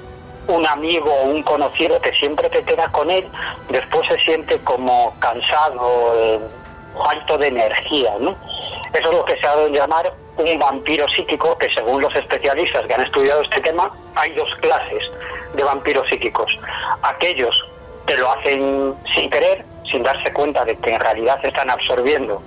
[0.49, 3.27] un amigo o un conocido que siempre que queda con él,
[3.69, 6.41] después se siente como cansado, eh,
[6.97, 8.35] falto de energía, ¿no?
[8.93, 12.15] Eso es lo que se ha dado en llamar un vampiro psíquico, que según los
[12.15, 15.03] especialistas que han estudiado este tema, hay dos clases
[15.55, 16.59] de vampiros psíquicos.
[17.03, 17.55] Aquellos
[18.07, 22.43] que lo hacen sin querer, sin darse cuenta de que en realidad están absorbiendo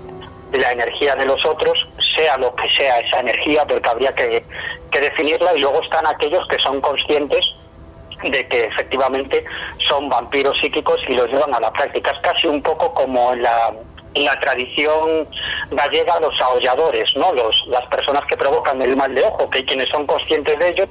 [0.53, 4.43] la energía de los otros, sea lo que sea esa energía, porque habría que
[4.91, 7.45] definirla, y luego están aquellos que son conscientes
[8.23, 9.43] de que efectivamente
[9.87, 12.11] son vampiros psíquicos y los llevan a la práctica.
[12.11, 13.73] Es casi un poco como en la,
[14.15, 15.27] la tradición
[15.71, 17.31] gallega los aholladores, ¿no?
[17.33, 20.69] Los, las personas que provocan el mal de ojo, que hay quienes son conscientes de
[20.69, 20.85] ello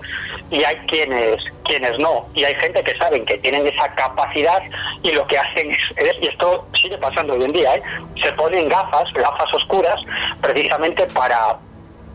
[0.51, 2.27] y hay quienes quienes no.
[2.35, 4.63] Y hay gente que saben que tienen esa capacidad
[5.03, 7.83] y lo que hacen es, es- y esto sigue pasando hoy en día, ¿eh?
[8.23, 10.01] se ponen gafas, gafas oscuras,
[10.41, 11.59] precisamente para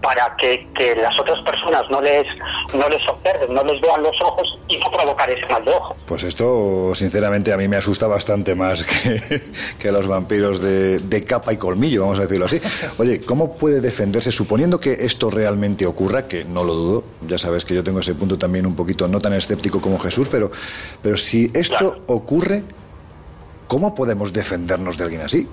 [0.04, 2.26] para que, que las otras personas no les
[2.76, 5.96] no les observen, no les vean los ojos y no provocar ese mal de ojo.
[6.06, 9.42] Pues esto, sinceramente, a mí me asusta bastante más que,
[9.80, 12.60] que los vampiros de, de capa y colmillo, vamos a decirlo así.
[12.98, 17.64] Oye, ¿cómo puede defenderse, suponiendo que esto realmente ocurra, que no lo dudo, ya sabes
[17.64, 20.52] que yo tengo ese punto también un poquito no tan escéptico como Jesús, pero,
[21.02, 21.98] pero si esto Claro.
[22.08, 22.64] ocurre,
[23.68, 25.48] ¿cómo podemos defendernos de alguien así?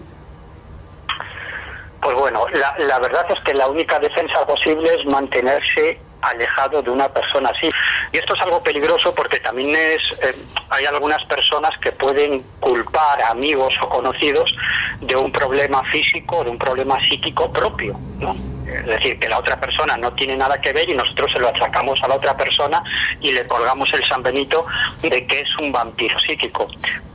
[2.01, 2.47] Pues bueno,
[2.79, 7.69] la, verdad es que la única defensa posible es mantenerse alejado de una persona así.
[8.13, 10.35] Y esto es algo peligroso porque también es eh,
[10.71, 14.55] hay algunas personas que pueden culpar a amigos o conocidos
[15.01, 18.35] de un problema físico, de un problema psíquico propio, ¿no?
[18.67, 21.49] Es decir, que la otra persona no tiene nada que ver y nosotros se lo
[21.49, 22.83] achacamos a la otra persona
[23.21, 24.65] y le colgamos el San Benito
[25.03, 26.69] de que es un vampiro psíquico.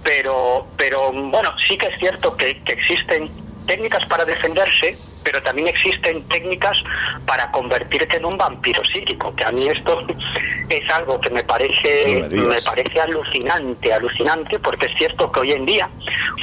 [0.04, 5.68] Pero, pero bueno, sí que es cierto que, que existen técnicas para defenderse, pero también
[5.68, 6.78] existen técnicas
[7.26, 10.06] para convertirte en un vampiro psíquico, que a mí esto
[10.70, 15.52] es algo que me parece, No me parece alucinante, alucinante, porque es cierto que hoy
[15.52, 15.90] en día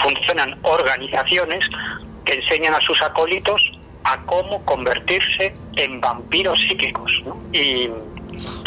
[0.03, 1.65] funcionan organizaciones
[2.25, 3.61] que enseñan a sus acólitos
[4.05, 7.13] a cómo convertirse en vampiros psíquicos.
[7.25, 7.37] ¿no?
[7.53, 7.89] Y,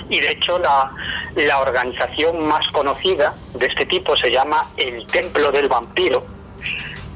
[0.09, 0.91] y de hecho la,
[1.35, 6.34] la organización más conocida de este tipo se llama el Templo del Vampiro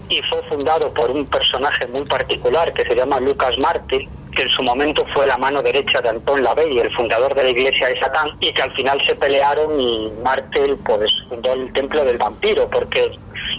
[0.09, 4.49] y fue fundado por un personaje muy particular que se llama Lucas Marte, que en
[4.49, 7.99] su momento fue la mano derecha de Antón Lavey, el fundador de la iglesia de
[7.99, 12.69] Satán, y que al final se pelearon y Marte pues fundó el templo del vampiro,
[12.69, 13.11] porque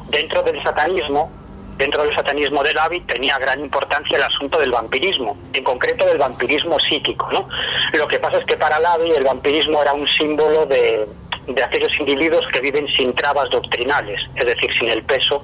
[0.09, 1.31] dentro del satanismo,
[1.77, 6.19] dentro del satanismo de David tenía gran importancia el asunto del vampirismo, en concreto del
[6.19, 7.49] vampirismo psíquico, ¿no?
[7.93, 11.07] Lo que pasa es que para Lavi el vampirismo era un símbolo de
[11.47, 15.43] de aquellos individuos que viven sin trabas doctrinales, es decir, sin el peso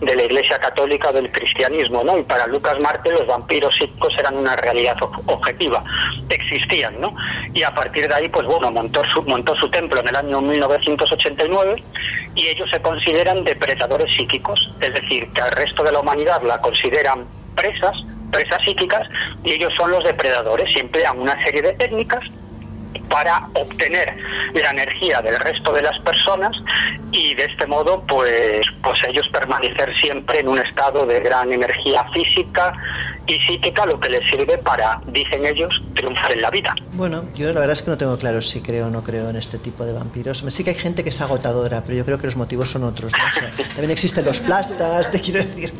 [0.00, 2.18] de la Iglesia Católica o del cristianismo, ¿no?
[2.18, 4.96] Y para Lucas Marte los vampiros psíquicos eran una realidad
[5.26, 5.82] objetiva,
[6.28, 7.14] existían, ¿no?
[7.54, 10.40] Y a partir de ahí, pues bueno, montó su, montó su templo en el año
[10.40, 11.82] 1989
[12.34, 16.58] y ellos se consideran depredadores psíquicos, es decir, que al resto de la humanidad la
[16.58, 17.26] consideran
[17.56, 17.96] presas,
[18.30, 19.08] presas psíquicas,
[19.42, 22.22] y ellos son los depredadores, siempre emplean una serie de técnicas
[23.08, 24.16] para obtener
[24.54, 26.52] la energía del resto de las personas
[27.10, 32.04] y de este modo pues pues ellos permanecer siempre en un estado de gran energía
[32.12, 32.72] física
[33.28, 36.74] y psíquica lo que les sirve para dicen ellos triunfar en la vida.
[36.94, 39.36] Bueno, yo la verdad es que no tengo claro si creo o no creo en
[39.36, 40.44] este tipo de vampiros.
[40.48, 43.12] Sí que hay gente que es agotadora, pero yo creo que los motivos son otros.
[43.68, 45.72] también existen los plastas, te quiero decir.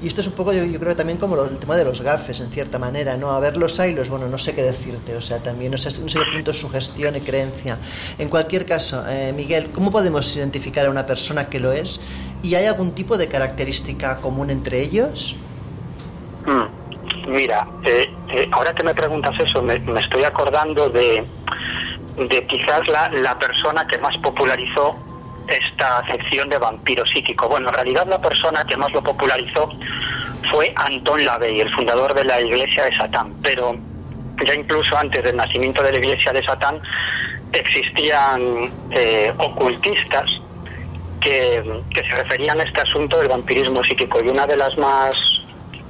[0.00, 2.40] Y esto es un poco, yo, creo que también como el tema de los gafes,
[2.40, 3.32] en cierta manera, ¿no?
[3.32, 6.08] A ver los hilos, bueno, no sé qué decirte, o sea, también, no sé, no
[6.08, 7.78] sé qué punto su gestión y creencia.
[8.18, 12.04] En cualquier caso, eh, Miguel, ¿cómo podemos identificar a una persona que lo es?
[12.42, 15.36] ¿Y hay algún tipo de característica común entre ellos?
[16.46, 16.71] Mm,
[17.32, 21.24] mira, eh, eh, ahora que me preguntas eso, me, estoy acordando de,
[22.16, 24.96] de quizás la, la persona que más popularizó
[25.48, 27.48] esta acepción de vampiro psíquico.
[27.48, 29.70] Bueno, en realidad la persona que más lo popularizó
[30.50, 33.76] fue Antón Lavey, el fundador de la Iglesia de Satán, pero
[34.44, 36.80] ya incluso antes del nacimiento de la Iglesia de Satán
[37.52, 40.26] existían eh, ocultistas
[41.20, 41.62] que,
[41.94, 45.41] se referían a este asunto del vampirismo psíquico y una de las más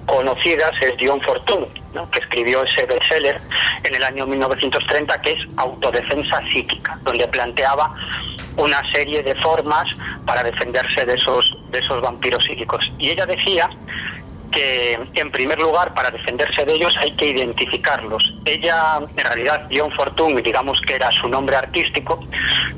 [0.06, 1.66] conocidas es John Fortune,
[2.10, 3.40] que escribió ese bestseller
[3.84, 7.94] en el año 1930 que es Autodefensa psíquica, donde planteaba
[8.56, 9.88] una serie de formas
[10.26, 12.84] para defenderse de esos, de esos vampiros psíquicos.
[12.98, 13.70] Y ella decía
[14.50, 18.34] que, en primer lugar, para defenderse de ellos hay que identificarlos.
[18.44, 22.22] Ella, en realidad, John Fortune, digamos que era su nombre artístico,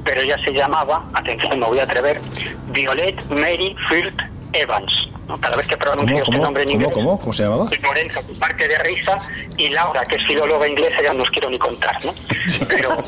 [0.05, 2.21] pero ella se llamaba, atención, me voy a atrever,
[2.69, 4.21] Violet Mary Firth
[4.53, 4.93] Evans.
[5.41, 6.91] Cada vez que pronuncio este nombre en inglés.
[6.93, 7.67] ¿Cómo, ¿Cómo se llamaba?
[7.83, 9.19] Lorenzo, parte de risa,
[9.57, 12.13] y Laura, que es filóloga inglesa, ya no os quiero ni contar, ¿no?
[12.69, 12.91] Pero,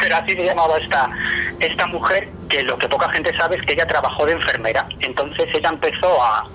[0.00, 1.10] pero así se llamaba esta,
[1.58, 4.86] esta mujer, que lo que poca gente sabe es que ella trabajó de enfermera.
[5.00, 6.46] Entonces ella empezó a,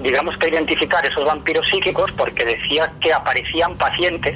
[0.00, 4.34] digamos que identificar esos vampiros psíquicos porque decía que aparecían pacientes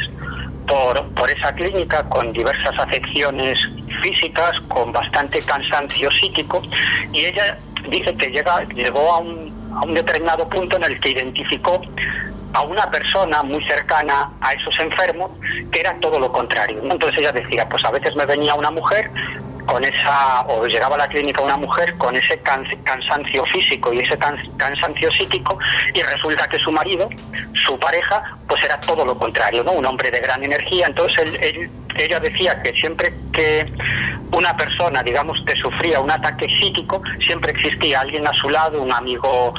[0.66, 3.58] por, por esa clínica con diversas afecciones
[4.02, 6.62] físicas, con bastante cansancio psíquico,
[7.12, 7.58] y ella
[7.88, 11.80] dice que llega, llegó a un, a un determinado punto en el que identificó
[12.52, 15.30] a una persona muy cercana a esos enfermos
[15.70, 16.80] que era todo lo contrario.
[16.82, 19.10] Entonces ella decía, pues a veces me venía una mujer
[19.66, 24.18] con esa, o llegaba a la clínica una mujer con ese cansancio físico y ese
[24.56, 25.58] cansancio psíquico,
[25.94, 27.08] y resulta que su marido,
[27.66, 29.72] su pareja, pues era todo lo contrario, ¿no?
[29.72, 30.86] Un hombre de gran energía.
[30.86, 33.72] Entonces él, ella decía que siempre que
[34.32, 38.92] una persona, digamos, que sufría un ataque psíquico, siempre existía alguien a su lado, un
[38.92, 39.54] amigo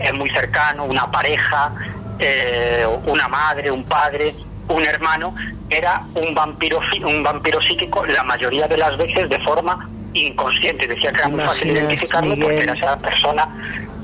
[0.00, 1.72] eh, muy cercano, una pareja,
[2.18, 4.34] eh, una madre, un padre,
[4.68, 5.34] un hermano
[5.70, 10.86] era un vampiro, un vampiro psíquico la mayoría de las veces de forma inconsciente.
[10.86, 13.48] Decía que era muy fácil identificarlo porque era esa persona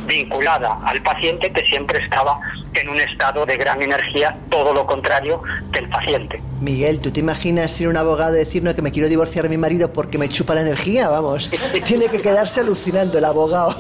[0.07, 2.39] vinculada al paciente que siempre estaba
[2.75, 5.43] en un estado de gran energía, todo lo contrario
[5.73, 6.41] que el paciente.
[6.61, 9.57] Miguel, ¿tú te imaginas ser un abogado y decirnos que me quiero divorciar de mi
[9.57, 11.09] marido porque me chupa la energía?
[11.09, 11.51] Vamos,
[11.85, 13.75] tiene que quedarse alucinando el abogado.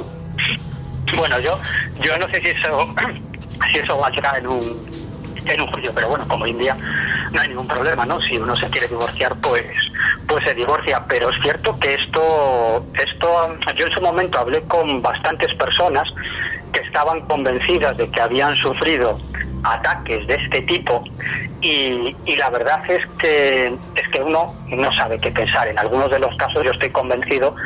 [1.17, 1.59] Bueno, yo,
[2.01, 2.95] yo no sé si eso,
[3.73, 5.04] si eso va a llegar en un
[5.47, 6.77] en un juicio, pero bueno, como India
[7.33, 8.21] no hay ningún problema, ¿no?
[8.21, 9.67] Si uno se quiere divorciar, pues
[10.27, 15.03] pues se divorcia, pero es cierto que esto esto yo en su momento hablé con
[15.03, 16.09] bastantes personas
[16.73, 19.21] que estaban convencidas de que habían sufrido
[19.65, 21.05] ataques de este tipo
[21.61, 25.67] y, y, la verdad es que es que uno no sabe qué pensar.
[25.69, 27.57] En algunos de los casos yo estoy convencido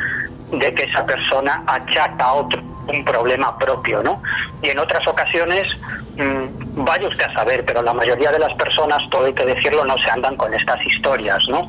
[0.51, 4.21] de que esa persona achaca a otro un problema propio, ¿no?
[4.61, 5.67] Y en otras ocasiones,
[6.15, 9.85] mmm, vaya usted a saber, pero la mayoría de las personas, todo hay que decirlo,
[9.85, 11.67] no se andan con estas historias, ¿no?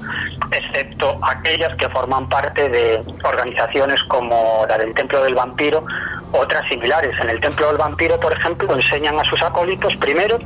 [0.50, 5.84] Excepto aquellas que forman parte de organizaciones como la del Templo del Vampiro,
[6.32, 7.18] otras similares.
[7.20, 10.38] En el Templo del Vampiro, por ejemplo, enseñan a sus acólitos primero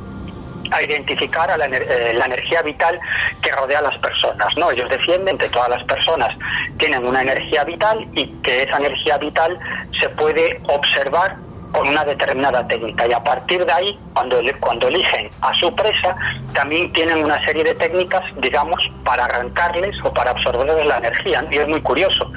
[0.71, 2.99] a identificar a la, eh, la, energía vital
[3.41, 4.55] que rodea a las personas.
[4.57, 4.71] ¿no?
[4.71, 6.35] Ellos defienden que todas las personas
[6.77, 9.57] tienen una energía vital y que esa energía vital
[9.99, 11.37] se puede observar
[11.75, 16.15] con una determinada técnica y a partir de ahí, cuando, cuando eligen a su presa,
[16.53, 21.45] también tienen una serie de técnicas, digamos, para arrancarles o para absorberles la energía.
[21.51, 22.31] Y es muy curioso,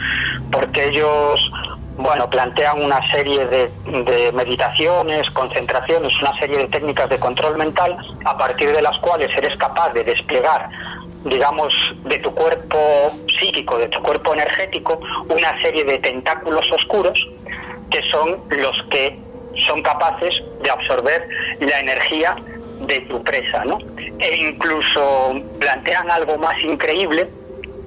[0.50, 1.40] porque ellos
[1.98, 8.38] bueno, plantean una serie de, meditaciones, concentraciones, una serie de técnicas de control mental a
[8.38, 10.68] partir de las cuales eres capaz de desplegar
[11.24, 11.74] digamos,
[12.04, 12.78] de tu cuerpo
[13.40, 17.18] psíquico, de tu cuerpo energético, una serie de tentáculos oscuros
[17.90, 19.18] que son los que
[19.66, 20.32] son capaces
[20.62, 21.28] de absorber
[21.58, 22.36] la energía
[22.86, 23.78] de tu presa, ¿no?
[24.20, 27.28] E incluso plantean algo más increíble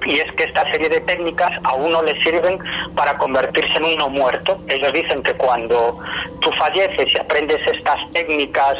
[0.04, 2.58] y es que esta serie de técnicas a uno le sirven
[2.94, 4.58] para convertirse en uno muerto.
[4.68, 5.98] Ellos dicen que cuando
[6.40, 8.76] tú falleces y aprendes estas técnicas,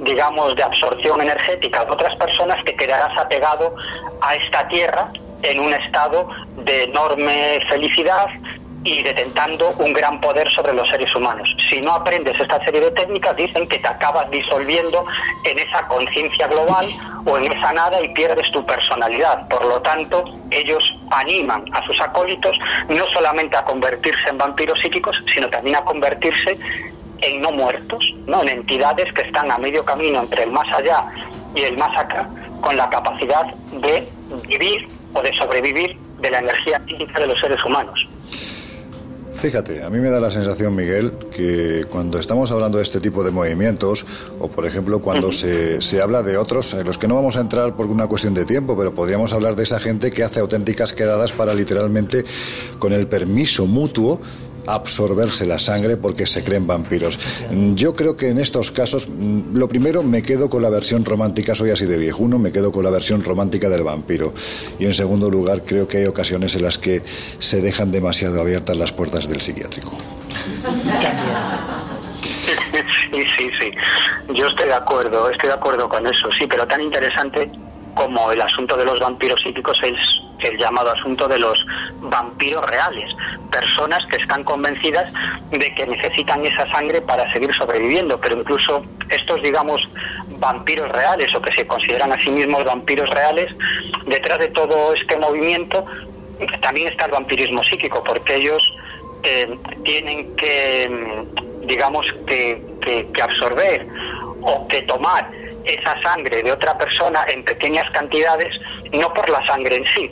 [0.00, 3.74] digamos, de absorción energética otras personas, te quedarás apegado
[4.20, 5.10] a esta tierra
[5.42, 6.28] en un estado
[6.64, 8.28] de enorme felicidad
[8.86, 11.52] y detentando un gran poder sobre los seres humanos.
[11.68, 15.04] Si no aprendes esta serie de técnicas, dicen que te acabas disolviendo
[15.44, 16.86] en esa conciencia global
[17.24, 19.48] o en esa nada y pierdes tu personalidad.
[19.48, 20.22] Por lo tanto,
[20.52, 22.56] ellos animan a sus acólitos
[22.88, 26.56] no solamente a convertirse en vampiros psíquicos, sino también a convertirse
[27.22, 28.42] en no muertos, ¿no?
[28.42, 31.04] en entidades que están a medio camino entre el más allá
[31.56, 32.28] y el más acá,
[32.60, 34.08] con la capacidad de
[34.46, 38.06] vivir o de sobrevivir de la energía psíquica de los seres humanos.
[39.38, 43.22] Fíjate, a mí me da la sensación, Miguel, que cuando estamos hablando de este tipo
[43.22, 44.06] de movimientos,
[44.40, 47.40] o por ejemplo cuando se, se habla de otros, en los que no vamos a
[47.40, 50.94] entrar por una cuestión de tiempo, pero podríamos hablar de esa gente que hace auténticas
[50.94, 52.24] quedadas para literalmente,
[52.78, 54.20] con el permiso mutuo,
[54.66, 57.18] absorberse la sangre porque se creen vampiros.
[57.74, 61.54] Yo creo que en estos casos, mm, lo primero, me quedo con la versión romántica,
[61.54, 64.34] soy así de viejuno, me quedo con la versión romántica del vampiro.
[64.78, 67.02] Y en segundo lugar, creo que hay ocasiones en las que
[67.38, 69.92] se dejan demasiado abiertas las puertas del psiquiátrico.
[73.12, 73.70] Sí, sí, sí.
[74.34, 77.50] Yo estoy de acuerdo, estoy de acuerdo con eso, sí, pero tan interesante
[77.94, 79.96] como el asunto de los vampiros psíquicos es
[80.46, 81.64] el llamado asunto de los
[82.00, 83.10] vampiros reales,
[83.50, 85.12] personas que están convencidas
[85.50, 89.88] de que necesitan esa sangre para seguir sobreviviendo, pero incluso estos, digamos,
[90.38, 93.52] vampiros reales o que se consideran a sí mismos vampiros reales,
[94.06, 95.84] detrás de todo este movimiento
[96.60, 98.62] también está el vampirismo psíquico, porque ellos
[99.22, 101.24] eh, tienen que,
[101.62, 102.62] digamos, que,
[103.12, 103.86] que absorber
[104.42, 105.30] o que tomar
[105.66, 108.54] esa sangre de otra persona en pequeñas cantidades,
[108.92, 110.10] no por la sangre en sí,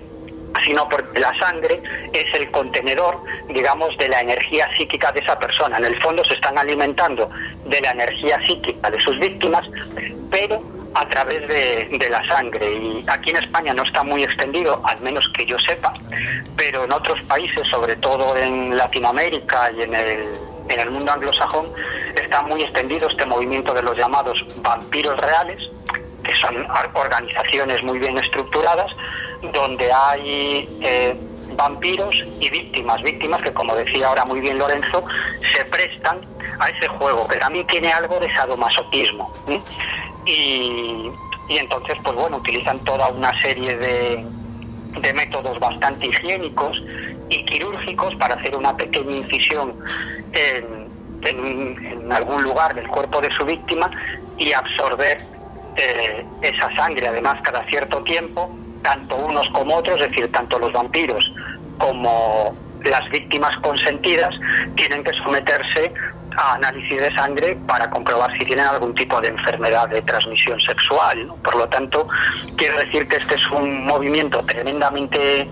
[0.65, 1.83] sino porque la sangre
[2.13, 5.79] es el contenedor, digamos, de la energía psíquica de esa persona.
[5.79, 7.31] En el fondo se están alimentando
[7.67, 9.67] de la energía psíquica de sus víctimas,
[10.31, 10.63] pero
[10.95, 12.73] a través de, la sangre.
[12.73, 15.93] Y aquí en España no está muy extendido, al menos que yo sepa,
[16.57, 20.25] pero en otros países, sobre todo en Latinoamérica y en el,
[20.69, 21.67] en el mundo anglosajón,
[22.15, 25.59] está muy extendido este movimiento de los llamados vampiros reales,
[26.23, 28.91] que son organizaciones muy bien estructuradas,
[29.53, 31.17] donde hay eh,
[31.57, 35.05] vampiros y víctimas, víctimas que como decía ahora muy bien Lorenzo,
[35.55, 36.21] se prestan
[36.59, 39.33] a ese juego, que también tiene algo de sadomasoquismo.
[40.27, 41.11] Y,
[41.49, 44.25] y entonces, pues bueno, utilizan toda una serie de,
[45.01, 46.79] de métodos bastante higiénicos
[47.29, 49.75] y quirúrgicos para hacer una pequeña incisión
[50.33, 50.89] en,
[51.23, 53.91] en, algún lugar del cuerpo de su víctima
[54.37, 55.19] y absorber
[55.77, 58.55] eh, esa sangre, además, cada cierto tiempo
[58.85, 61.33] tanto unos como otros, es decir, tanto los vampiros
[61.79, 62.55] como
[62.85, 64.33] las víctimas consentidas
[64.77, 65.93] tienen que someterse
[66.37, 71.33] a análisis de sangre para comprobar si tienen algún tipo de enfermedad de transmisión sexual.
[71.43, 72.07] Por lo tanto,
[72.57, 75.49] quiero decir que este es un movimiento tremendamente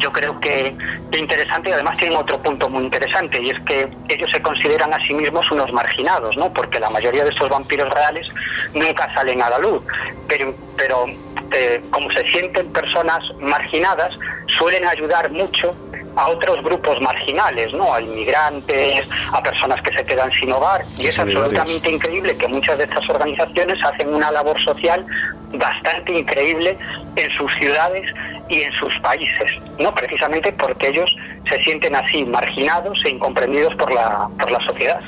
[0.00, 0.74] yo creo que,
[1.12, 5.06] interesante y además tienen otro punto muy interesante y es que ellos se consideran a
[5.06, 6.52] sí mismos unos marginados, ¿no?
[6.52, 8.26] Porque la mayoría de estos vampiros reales
[8.72, 9.82] nunca salen a la luz,
[10.26, 11.04] pero, pero
[11.52, 14.16] eh, como se sienten personas marginadas,
[14.58, 15.74] suelen ayudar mucho
[16.16, 17.92] a otros grupos marginales, ¿no?
[17.94, 20.84] A inmigrantes, a personas que se quedan sin hogar.
[20.98, 25.04] Y es absolutamente increíble que muchas de estas organizaciones hacen una labor social
[25.52, 26.76] bastante increíble
[27.16, 28.04] en sus ciudades
[28.48, 29.94] y en sus países, ¿no?
[29.94, 31.14] Precisamente porque ellos
[31.48, 35.00] se sienten así marginados e incomprendidos por la, por la sociedad.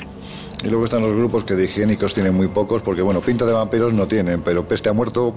[0.63, 3.51] Y luego están los grupos que de higiénicos tienen muy pocos, porque bueno, pinta de
[3.51, 5.35] vampiros no tienen, pero peste ha muerto,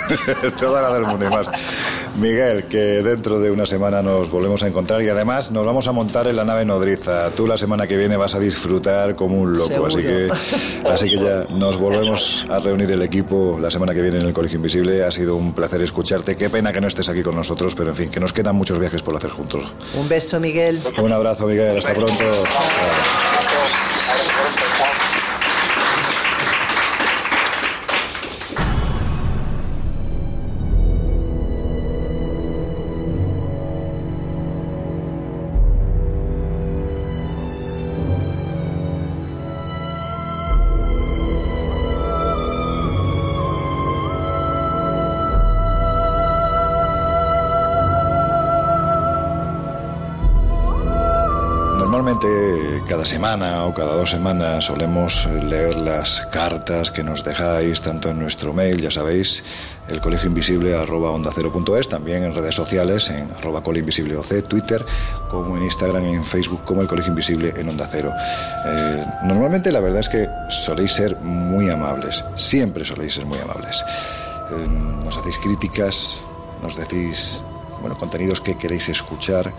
[0.58, 1.46] toda la del mundo y más.
[2.18, 5.92] Miguel, que dentro de una semana nos volvemos a encontrar y además nos vamos a
[5.92, 7.30] montar en la nave nodriza.
[7.30, 10.30] Tú la semana que viene vas a disfrutar como un loco, así que,
[10.88, 14.32] así que ya nos volvemos a reunir el equipo la semana que viene en el
[14.32, 15.04] Colegio Invisible.
[15.04, 16.34] Ha sido un placer escucharte.
[16.34, 18.78] Qué pena que no estés aquí con nosotros, pero en fin, que nos quedan muchos
[18.78, 19.72] viajes por hacer juntos.
[19.94, 20.80] Un beso, Miguel.
[20.98, 21.76] Un abrazo, Miguel.
[21.76, 22.24] Hasta pronto.
[52.88, 58.18] Cada semana o cada dos semanas solemos leer las cartas que nos dejáis tanto en
[58.18, 59.44] nuestro mail, ya sabéis,
[59.88, 61.52] el colegio invisible arroba onda cero
[61.88, 64.84] también en redes sociales, en arroba invisible oc, Twitter,
[65.28, 68.12] como en Instagram y en Facebook como el colegio invisible en onda cero.
[68.66, 73.84] Eh, normalmente la verdad es que soléis ser muy amables, siempre soléis ser muy amables.
[74.50, 74.68] Eh,
[75.04, 76.22] nos hacéis críticas,
[76.62, 77.42] nos decís,
[77.80, 79.52] bueno, contenidos que queréis escuchar.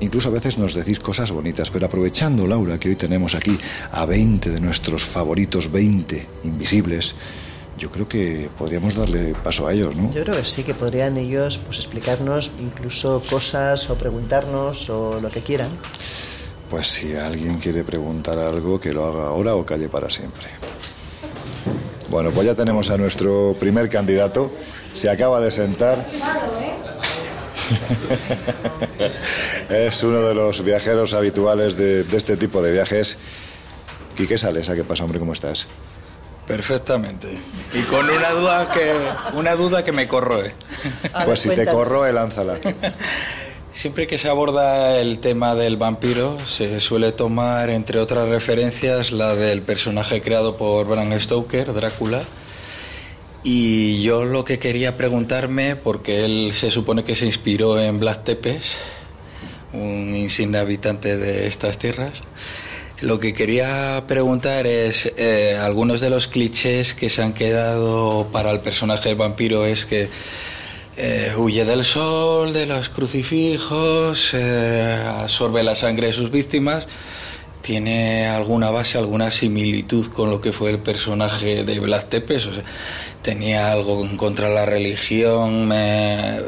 [0.00, 3.58] Incluso a veces nos decís cosas bonitas, pero aprovechando, Laura, que hoy tenemos aquí
[3.90, 7.14] a 20 de nuestros favoritos, 20 invisibles,
[7.78, 10.12] yo creo que podríamos darle paso a ellos, ¿no?
[10.12, 15.30] Yo creo que sí, que podrían ellos pues, explicarnos incluso cosas o preguntarnos o lo
[15.30, 15.70] que quieran.
[16.70, 20.46] Pues si alguien quiere preguntar algo, que lo haga ahora o calle para siempre.
[22.08, 24.52] Bueno, pues ya tenemos a nuestro primer candidato.
[24.92, 26.06] Se acaba de sentar.
[29.68, 33.18] Es uno de los viajeros habituales de, este tipo de viajes.
[34.16, 35.18] Quique Sales, ¿a qué pasa, hombre?
[35.18, 35.66] ¿Cómo estás?
[36.46, 37.38] Perfectamente.
[37.72, 38.92] Y con una duda que,
[39.36, 40.54] una duda que me corroe.
[41.24, 42.58] Pues si te corroe, lánzala.
[43.72, 49.34] Siempre que se aborda el tema del vampiro, se suele tomar, entre otras referencias, la
[49.34, 52.20] del personaje creado por Bram Stoker, Drácula.
[53.44, 58.20] Y yo lo que quería preguntarme, porque él se supone que se inspiró en Vlad
[58.20, 58.72] Tepes,
[59.74, 62.14] un insigne habitante de estas tierras,
[63.00, 68.50] lo que quería preguntar es, eh, algunos de los clichés que se han quedado para
[68.50, 70.08] el personaje del vampiro es que
[70.96, 76.88] eh, huye del sol, de los crucifijos, eh, absorbe la sangre de sus víctimas.
[77.64, 82.46] ¿Tiene alguna base, alguna similitud con lo que fue el personaje de Vlad Tepes?
[83.22, 85.70] ¿Tenía algo contra la religión?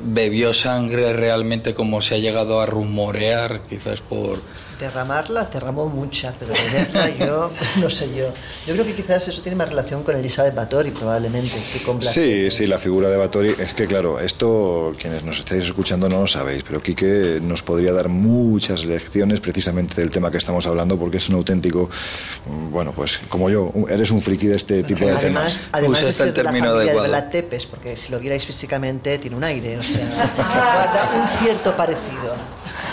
[0.02, 4.42] ¿Bebió sangre realmente como se ha llegado a rumorear, quizás por
[4.78, 8.32] Derramarla, derramó mucha, pero beberla yo, no sé yo.
[8.66, 12.50] Yo creo que quizás eso tiene más relación con Elizabeth Bathory, probablemente, que con Sí,
[12.50, 13.54] sí, la figura de Bathory.
[13.58, 17.92] Es que, claro, esto, quienes nos estáis escuchando no lo sabéis, pero Quique nos podría
[17.92, 21.88] dar muchas lecciones precisamente del tema que estamos hablando, porque es un auténtico,
[22.46, 25.62] mm, bueno, pues como yo, eres un friki de este tipo de temas.
[25.72, 29.78] Además, es el término de la Tepes, porque si lo vierais físicamente, tiene un aire,
[29.78, 30.06] o sea,
[30.36, 32.34] guarda un cierto parecido.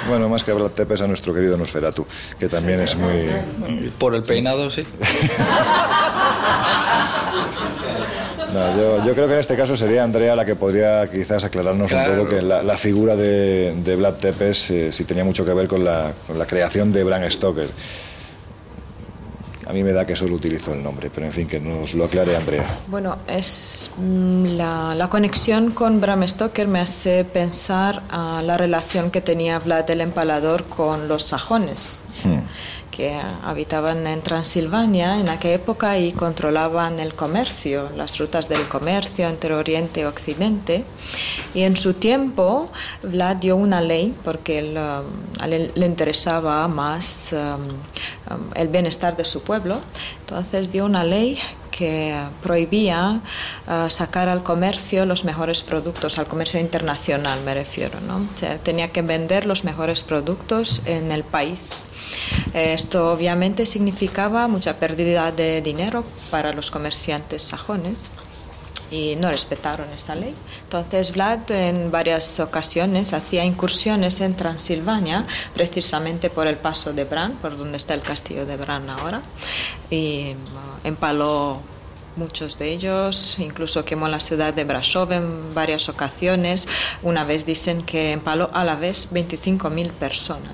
[0.08, 2.06] Bueno, más que hablar Tepes a nuestro querido Nosferatu,
[2.40, 3.30] que también es muy...
[3.98, 4.86] Por el peinado, sí.
[9.06, 12.30] yo, creo que en este caso sería Andrea la que podría quizás aclararnos un poco
[12.30, 16.14] que la, figura de, de Vlad Tepes eh, si tenía mucho que ver con la,
[16.28, 17.68] con la creación de Bram Stoker.
[19.68, 22.06] A mí me da que solo utilizo el nombre, pero en fin, que nos lo
[22.06, 22.66] aclare Andrea.
[22.88, 29.12] Bueno, es mm, la, la conexión con Bram Stoker me hace pensar a la relación
[29.12, 32.00] que tenía Vlad el Empalador con los sajones.
[32.24, 32.40] Hmm
[32.96, 39.28] que habitaban en Transilvania en aquella época y controlaban el comercio, las rutas del comercio
[39.28, 40.84] entre Oriente y Occidente.
[41.56, 42.70] Y en su tiempo
[43.02, 49.42] Vlad dio una ley porque um, le interesaba más um, um, el bienestar de su
[49.42, 49.80] pueblo.
[50.20, 51.40] Entonces dio una ley
[51.72, 53.22] que prohibía
[53.68, 58.00] uh, sacar al comercio los mejores productos, al comercio internacional me refiero.
[58.02, 58.28] ¿no?
[58.62, 61.72] tenía que vender los mejores productos en el país
[62.54, 68.10] esto obviamente significaba mucha pérdida de dinero para los comerciantes sajones
[68.92, 70.34] y no respetaron esta ley.
[70.64, 77.34] Entonces Vlad en varias ocasiones hacía incursiones en Transilvania, precisamente por el paso de Bran,
[77.34, 79.22] por donde está el castillo de Bran ahora,
[79.90, 80.36] y
[80.84, 81.60] empaló
[82.16, 86.68] muchos de ellos, incluso quemó la ciudad de Brasov en varias ocasiones.
[87.02, 90.52] Una vez dicen que empaló a la vez 25.000 personas.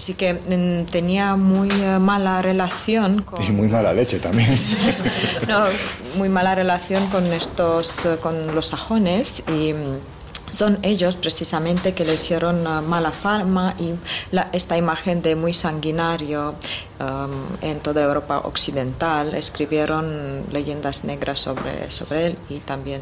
[0.00, 3.42] Así que mm, tenía muy eh, mala relación con...
[3.44, 4.58] Y muy mala leche también.
[5.46, 5.64] no,
[6.16, 12.06] muy mala relación con estos, eh, con los sajones y mm, son ellos precisamente que
[12.06, 13.92] le hicieron eh, mala fama y
[14.52, 16.54] esta imagen de muy sanguinario
[17.60, 23.00] en toda Europa occidental escribieron leyendas negras sobre, sobre él y también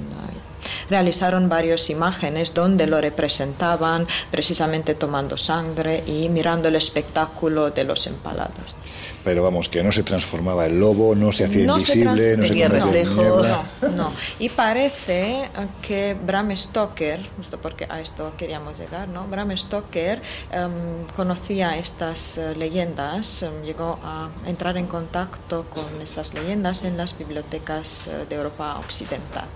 [0.90, 8.06] realizaron varias imágenes donde lo representaban precisamente tomando sangre y mirando el espectáculo de los
[8.06, 8.76] empalados.
[9.24, 13.42] Pero vamos, que no se transformaba el lobo, no se hacía invisible, no se reflejo.
[13.82, 14.12] No, no.
[14.38, 15.50] Y parece
[15.82, 19.26] que Bram Stoker, justo porque a esto queríamos llegar, ¿no?
[19.26, 26.32] Bram Stoker em, conocía estas eh, leyendas, em, llegó a entrar en contacto con estas
[26.34, 29.46] leyendas en las bibliotecas eh, de Europa Occidental.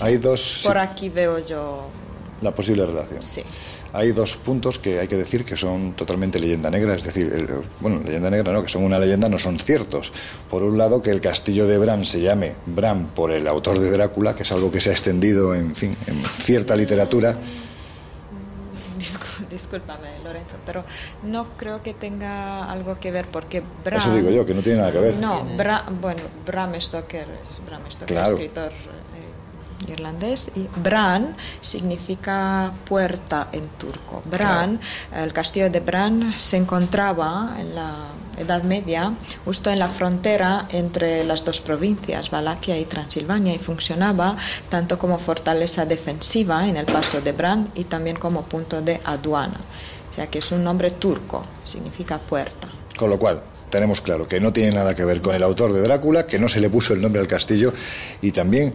[0.00, 0.62] Hay dos.
[0.64, 1.88] Por aquí veo yo.
[2.42, 3.22] La posible relación.
[3.22, 3.42] Sí.
[3.94, 8.00] hay dos puntos que hay que decir que son totalmente leyenda negra, es decir, bueno,
[8.04, 10.12] leyenda negra no, que son una leyenda, no son ciertos.
[10.50, 13.92] Por un lado, que el castillo de Bran se llame Bran por el autor de
[13.92, 17.38] Drácula, que es algo que se ha extendido, en fin, en cierta literatura.
[19.48, 20.84] Discúlpame, Lorenzo, pero
[21.22, 24.00] no creo que tenga algo que ver porque Bram...
[24.00, 25.16] Eso digo yo, que no tiene nada que ver.
[25.18, 25.44] No,
[26.00, 28.72] bueno, Bram Stoker es Bram Stoker, escritor
[29.88, 34.22] irlandés y Bran significa puerta en turco.
[34.24, 34.80] Bran,
[35.14, 37.92] el castillo de Bran se encontraba en la
[38.36, 39.12] Edad Media
[39.44, 44.36] justo en la frontera entre las dos provincias, Valaquia y Transilvania, y funcionaba
[44.68, 49.60] tanto como fortaleza defensiva en el paso de Bran y también como punto de aduana.
[50.10, 52.68] O sea que es un nombre turco, significa puerta.
[52.96, 53.42] Con lo cual,
[53.74, 56.46] tenemos claro que no tiene nada que ver con el autor de Drácula, que no
[56.46, 57.72] se le puso el nombre al castillo
[58.22, 58.72] y también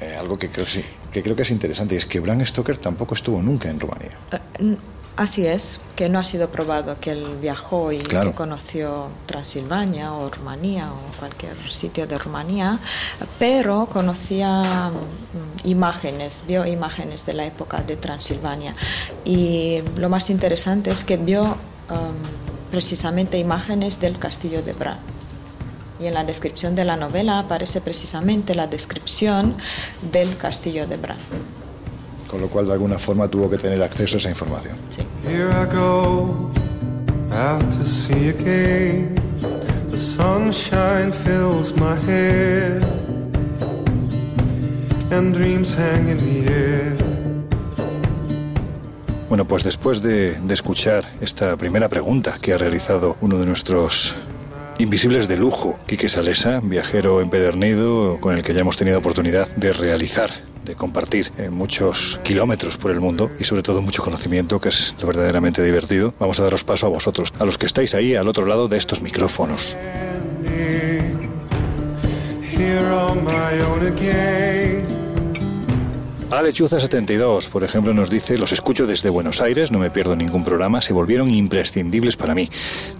[0.00, 0.66] eh, algo que creo,
[1.10, 4.18] que creo que es interesante, es que Bram Stoker tampoco estuvo nunca en Rumanía.
[4.32, 4.76] Eh,
[5.16, 8.00] así es, que no ha sido probado que él viajó y
[8.34, 12.80] conoció Transilvania o Rumanía o cualquier sitio de Rumanía,
[13.38, 18.74] pero conocía mm, imágenes, vio imágenes de la época de Transilvania.
[19.24, 25.13] Y lo más interesante es que vio um, precisamente imágenes del castillo de Bran
[25.98, 29.54] y en la descripción de la novela aparece precisamente la descripción
[30.12, 31.16] del castillo de Bran.
[32.30, 34.76] Con lo cual, de alguna forma, tuvo que tener acceso a esa información.
[34.90, 35.02] Sí.
[49.28, 54.16] Bueno, pues después de, de escuchar esta primera pregunta que ha realizado uno de nuestros
[54.78, 59.72] Invisibles de lujo, Quique Salesa, viajero empedernido con el que ya hemos tenido oportunidad de
[59.72, 60.30] realizar
[60.64, 64.94] de compartir eh, muchos kilómetros por el mundo y sobre todo mucho conocimiento, que es
[65.00, 66.14] lo verdaderamente divertido.
[66.18, 68.78] Vamos a daros paso a vosotros, a los que estáis ahí al otro lado de
[68.78, 69.76] estos micrófonos.
[76.40, 80.82] Alechuza72, por ejemplo, nos dice, los escucho desde Buenos Aires, no me pierdo ningún programa,
[80.82, 82.50] se volvieron imprescindibles para mí.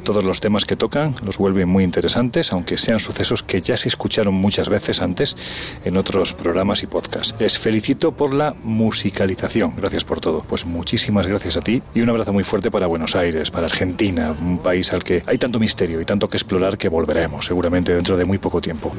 [0.04, 3.88] Todos los temas que tocan los vuelven muy interesantes, aunque sean sucesos que ya se
[3.88, 5.36] escucharon muchas veces antes
[5.84, 7.34] en otros programas y podcasts.
[7.40, 10.44] Les felicito por la musicalización, gracias por todo.
[10.46, 14.32] Pues muchísimas gracias a ti y un abrazo muy fuerte para Buenos Aires, para Argentina,
[14.40, 18.16] un país al que hay tanto misterio y tanto que explorar que volveremos seguramente dentro
[18.16, 18.92] de muy poco tiempo.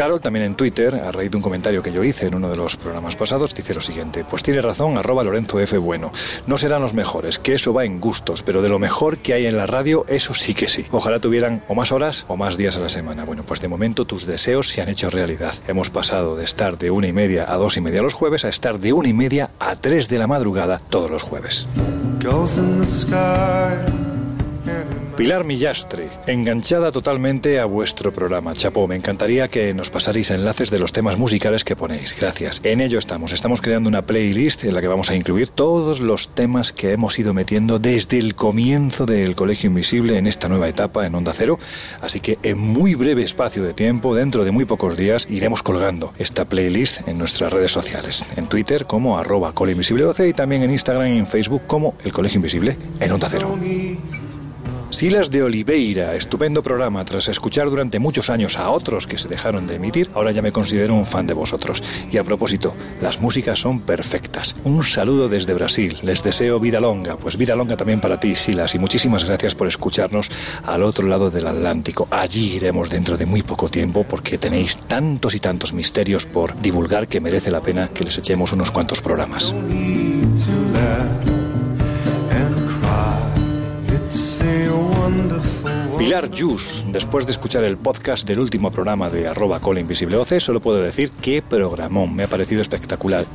[0.00, 2.56] Carol también en Twitter, a raíz de un comentario que yo hice en uno de
[2.56, 5.76] los programas pasados, dice lo siguiente, pues tiene razón, arroba Lorenzo F.
[5.76, 6.10] Bueno,
[6.46, 9.44] no serán los mejores, que eso va en gustos, pero de lo mejor que hay
[9.44, 10.86] en la radio, eso sí que sí.
[10.90, 13.26] Ojalá tuvieran o más horas o más días a la semana.
[13.26, 15.52] Bueno, pues de momento tus deseos se han hecho realidad.
[15.68, 18.48] Hemos pasado de estar de una y media a dos y media los jueves a
[18.48, 21.66] estar de una y media a tres de la madrugada todos los jueves.
[25.20, 28.54] Pilar Millastre, enganchada totalmente a vuestro programa.
[28.54, 32.16] Chapo, me encantaría que nos pasarais enlaces de los temas musicales que ponéis.
[32.18, 32.62] Gracias.
[32.64, 33.32] En ello estamos.
[33.32, 37.18] Estamos creando una playlist en la que vamos a incluir todos los temas que hemos
[37.18, 41.58] ido metiendo desde el comienzo del Colegio Invisible en esta nueva etapa en Onda Cero.
[42.00, 46.14] Así que en muy breve espacio de tiempo, dentro de muy pocos días, iremos colgando
[46.18, 48.24] esta playlist en nuestras redes sociales.
[48.38, 52.38] En Twitter como arroba Invisible y también en Instagram y en Facebook como el Colegio
[52.38, 53.58] Invisible en Onda Cero.
[54.90, 57.04] Silas de Oliveira, estupendo programa.
[57.04, 60.50] Tras escuchar durante muchos años a otros que se dejaron de emitir, ahora ya me
[60.50, 61.80] considero un fan de vosotros.
[62.10, 64.56] Y a propósito, las músicas son perfectas.
[64.64, 65.96] Un saludo desde Brasil.
[66.02, 67.16] Les deseo vida longa.
[67.16, 68.74] Pues vida longa también para ti, Silas.
[68.74, 70.28] Y muchísimas gracias por escucharnos
[70.64, 72.08] al otro lado del Atlántico.
[72.10, 77.06] Allí iremos dentro de muy poco tiempo porque tenéis tantos y tantos misterios por divulgar
[77.06, 79.54] que merece la pena que les echemos unos cuantos programas.
[85.98, 90.40] Pilar Jus, después de escuchar el podcast del último programa de arroba Cola Invisible OC,
[90.40, 93.26] solo puedo decir que programón, me ha parecido espectacular.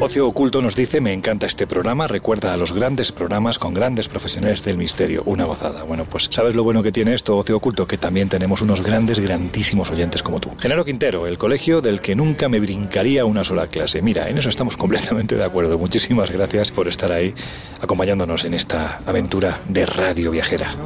[0.00, 4.06] Ocio Oculto nos dice, me encanta este programa, recuerda a los grandes programas con grandes
[4.06, 5.82] profesionales del misterio, una gozada.
[5.82, 9.18] Bueno, pues sabes lo bueno que tiene esto, Ocio Oculto, que también tenemos unos grandes,
[9.18, 10.52] grandísimos oyentes como tú.
[10.56, 14.00] Genaro Quintero, el colegio del que nunca me brincaría una sola clase.
[14.00, 15.76] Mira, en eso estamos completamente de acuerdo.
[15.78, 17.34] Muchísimas gracias por estar ahí
[17.80, 20.76] acompañándonos en esta aventura de radio viajera.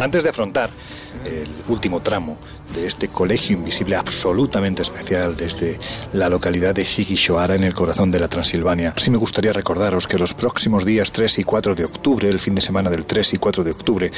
[0.00, 0.70] Antes de afrontar
[1.24, 2.38] el último tramo
[2.74, 5.78] de este colegio invisible absolutamente especial desde
[6.12, 8.94] la localidad de Shigishoara en el corazón de la Transilvania.
[8.96, 12.54] Sí me gustaría recordaros que los próximos días 3 y 4 de octubre, el fin
[12.54, 14.10] de semana del 3 y 4 de octubre,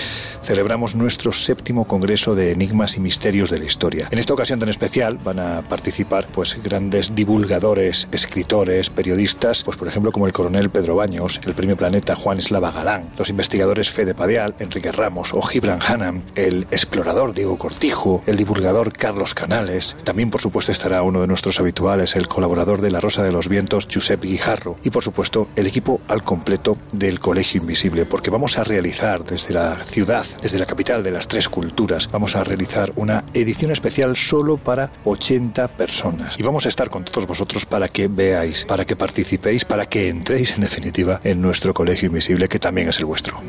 [0.42, 4.08] celebramos nuestro séptimo congreso de enigmas y misterios de la historia.
[4.10, 9.88] En esta ocasión tan especial van a participar pues grandes divulgadores, escritores, periodistas, pues por
[9.88, 14.14] ejemplo como el coronel Pedro Baños, el premio Planeta Juan Eslava Galán, los investigadores Fede
[14.14, 19.96] Padial, Enrique Ramos o Gibran Hanam, el explorador Diego Cortijo, el divulgador Carlos Canales.
[20.02, 23.48] También, por supuesto, estará uno de nuestros habituales, el colaborador de La Rosa de los
[23.48, 24.76] Vientos, Giuseppe Guijarro.
[24.82, 29.52] Y, por supuesto, el equipo al completo del Colegio Invisible, porque vamos a realizar desde
[29.52, 34.16] la ciudad, desde la capital de las tres culturas, vamos a realizar una edición especial
[34.16, 36.38] solo para 80 personas.
[36.38, 40.08] Y vamos a estar con todos vosotros para que veáis, para que participéis, para que
[40.08, 43.42] entréis, en definitiva, en nuestro Colegio Invisible, que también es el vuestro.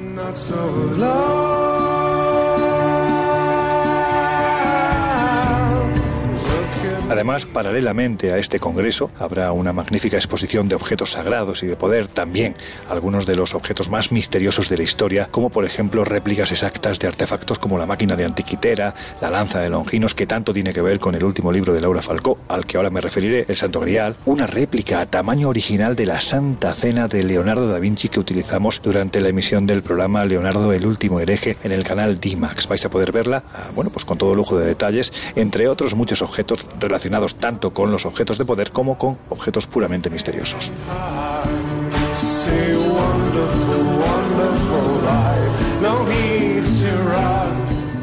[7.12, 12.08] Además, paralelamente a este congreso, habrá una magnífica exposición de objetos sagrados y de poder,
[12.08, 12.56] también
[12.88, 17.10] algunos de los objetos más misteriosos de la historia, como por ejemplo réplicas exactas de
[17.10, 21.00] artefactos como la máquina de Antiquitera, la lanza de Longinos, que tanto tiene que ver
[21.00, 24.16] con el último libro de Laura Falcó, al que ahora me referiré, el Santo Grial,
[24.24, 28.82] una réplica a tamaño original de la Santa Cena de Leonardo da Vinci que utilizamos
[28.82, 32.70] durante la emisión del programa Leonardo el último hereje en el canal D-Max.
[32.70, 36.22] Vais a poder verla, ah, bueno, pues con todo lujo de detalles, entre otros muchos
[36.22, 37.01] objetos relacionados
[37.36, 40.72] tanto con los objetos de poder como con objetos puramente misteriosos.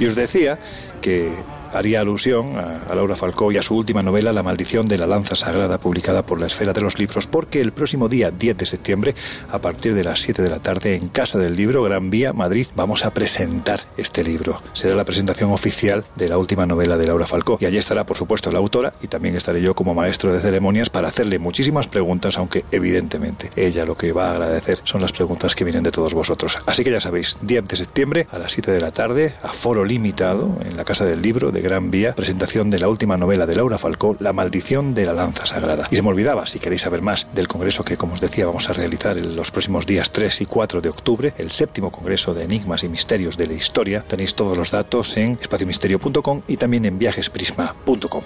[0.01, 0.59] Y os decía
[1.01, 1.33] que
[1.73, 5.37] haría alusión a, Laura Falcó y a su última novela La maldición de la lanza
[5.37, 9.15] sagrada publicada por la Esfera de los Libros porque el próximo día 10 de septiembre
[9.51, 12.67] a partir de las 7 de la tarde en Casa del Libro Gran Vía Madrid
[12.75, 14.63] vamos a presentar este libro.
[14.73, 18.17] Será la presentación oficial de la última novela de Laura Falcó y allí estará por
[18.17, 22.39] supuesto la autora y también estaré yo como maestro de ceremonias para hacerle muchísimas preguntas
[22.39, 26.15] aunque evidentemente ella lo que va a agradecer son las preguntas que vienen de todos
[26.15, 26.59] vosotros.
[26.67, 29.85] Así que ya sabéis, 10 de septiembre a las 7 de la tarde a foro
[29.85, 33.77] limitado en la Casa del Libro Gran Vía, presentación de la última novela de Laura
[33.77, 35.87] Falcó, La maldición de la lanza sagrada.
[35.91, 38.71] Y se me olvidaba, si queréis saber más del congreso que, como os decía, vamos
[38.71, 42.45] a realizar en los próximos días 3 y 4 de octubre, el séptimo congreso de
[42.45, 46.99] enigmas y misterios de la historia, tenéis todos los datos en espaciomisterio.com y también en
[46.99, 48.23] viajesprisma.com.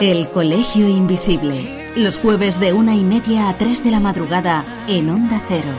[0.00, 1.90] El Colegio Invisible.
[1.96, 5.70] Los jueves de una y media a tres de la madrugada en Onda Cero.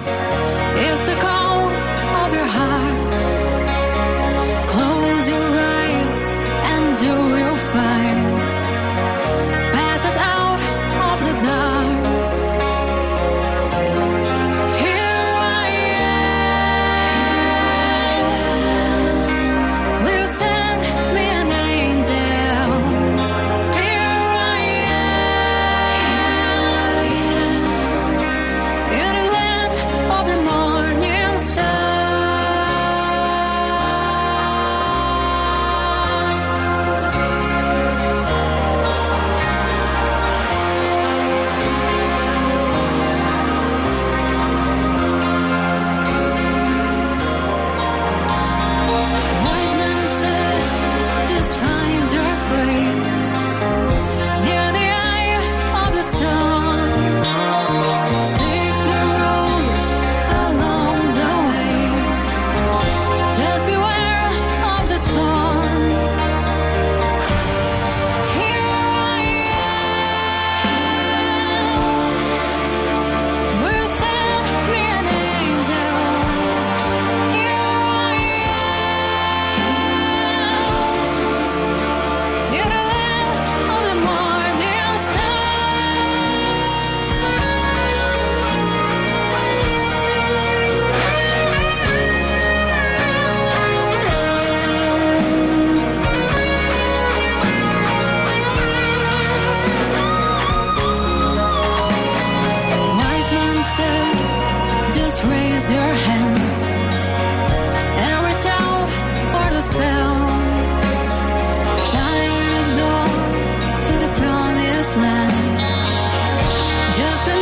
[116.97, 117.36] just been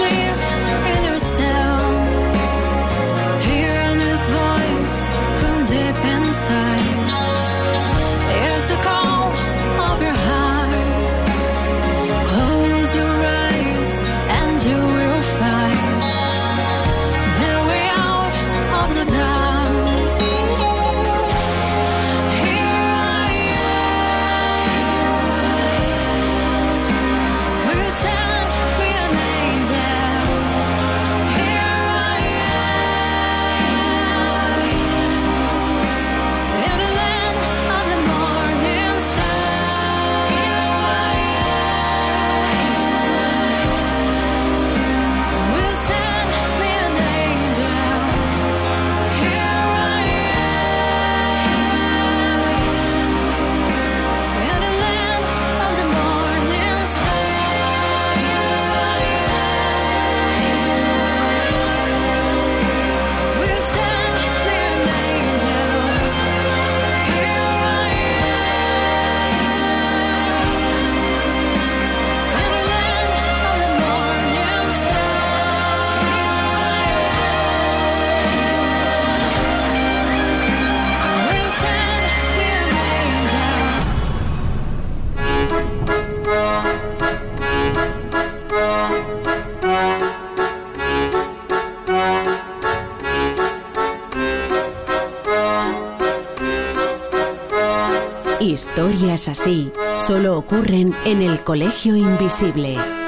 [99.36, 99.70] así
[100.02, 103.05] solo ocurren en el Colegio Invisible.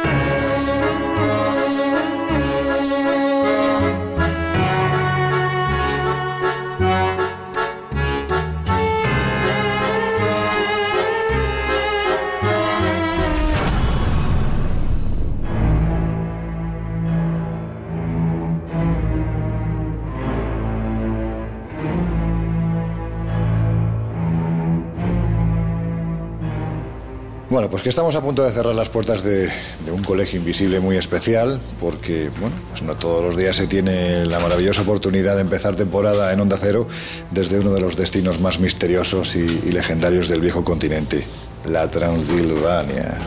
[27.87, 29.49] Que estamos a punto de cerrar las puertas de,
[29.89, 34.41] un colegio invisible muy especial, porque, bueno, pues no todos los días se tiene la
[34.41, 36.85] maravillosa oportunidad de empezar temporada en Onda Cero
[37.31, 41.23] desde uno de los destinos más misteriosos y, legendarios del viejo continente,
[41.65, 43.19] la Transilvania.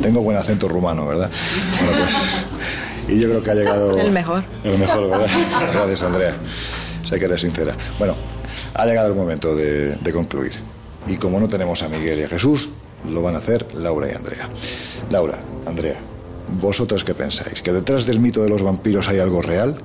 [0.00, 1.30] Tengo buen acento rumano, ¿verdad?
[1.84, 3.14] Bueno, pues.
[3.14, 3.98] Y yo creo que ha llegado.
[3.98, 4.42] El mejor.
[4.64, 5.28] El mejor, ¿verdad?
[5.74, 6.36] Gracias, Andrea.
[7.04, 7.76] Sé que eres sincera.
[7.98, 8.14] Bueno,
[8.72, 10.52] ha llegado el momento de, de concluir.
[11.06, 12.70] Y como no tenemos a Miguel y a Jesús,
[13.08, 14.48] lo van a hacer Laura y Andrea.
[15.10, 15.98] Laura, Andrea,
[16.60, 17.62] ¿vosotras qué pensáis?
[17.62, 19.80] ¿Que detrás del mito de los vampiros hay algo real?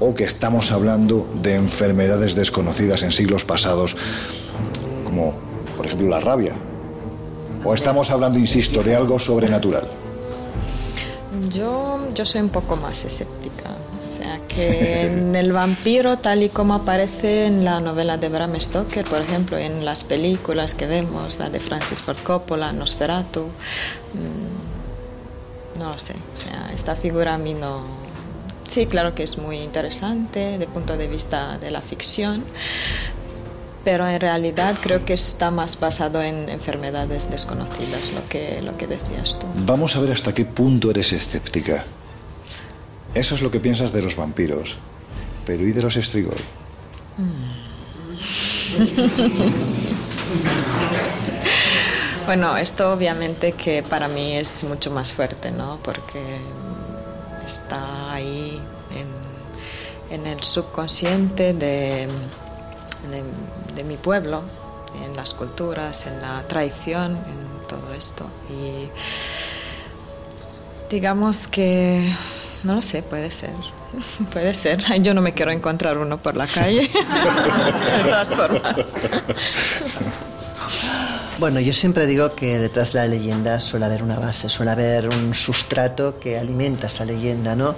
[0.00, 3.96] ¿O que estamos hablando de enfermedades desconocidas en siglos pasados,
[5.04, 5.34] como
[5.76, 6.56] por ejemplo la rabia?
[7.64, 9.88] ¿O estamos hablando, insisto, de algo sobrenatural?
[11.48, 13.43] Yo, yo soy un poco más escéptica.
[14.14, 19.04] Sea, que en el vampiro, tal y como aparece en la novela de Bram Stoker,
[19.04, 25.94] por ejemplo, en las películas que vemos, la de Francis Ford Coppola, Nosferatu, mm, no
[25.94, 26.14] lo sé.
[26.32, 27.82] O sea, esta figura a mí no.
[28.68, 32.44] Sí, claro que es muy interesante de punto de vista de la ficción,
[33.84, 38.86] pero en realidad creo que está más basado en enfermedades desconocidas, lo que, lo que
[38.86, 39.48] decías tú.
[39.66, 41.84] Vamos a ver hasta qué punto eres escéptica.
[43.14, 44.76] Eso es lo que piensas de los vampiros.
[45.46, 46.36] Pero ¿y de los Strigoi?
[52.26, 55.78] bueno, esto obviamente que para mí es mucho más fuerte, ¿no?
[55.82, 56.22] Porque
[57.44, 58.60] está ahí
[60.10, 62.08] en, el subconsciente de,
[63.74, 64.42] de, mi pueblo,
[65.04, 68.26] en las culturas, en la tradición, en todo esto.
[68.48, 68.88] Y
[70.88, 72.14] digamos que
[72.64, 73.54] no lo sé, puede ser.
[74.32, 74.84] Puede ser.
[75.02, 76.80] Yo no me quiero encontrar uno por la calle.
[76.90, 78.76] de todas formas.
[81.38, 85.08] Bueno, yo siempre digo que detrás de la leyenda suele haber una base, suele haber
[85.08, 87.74] un sustrato que alimenta esa leyenda, ¿no?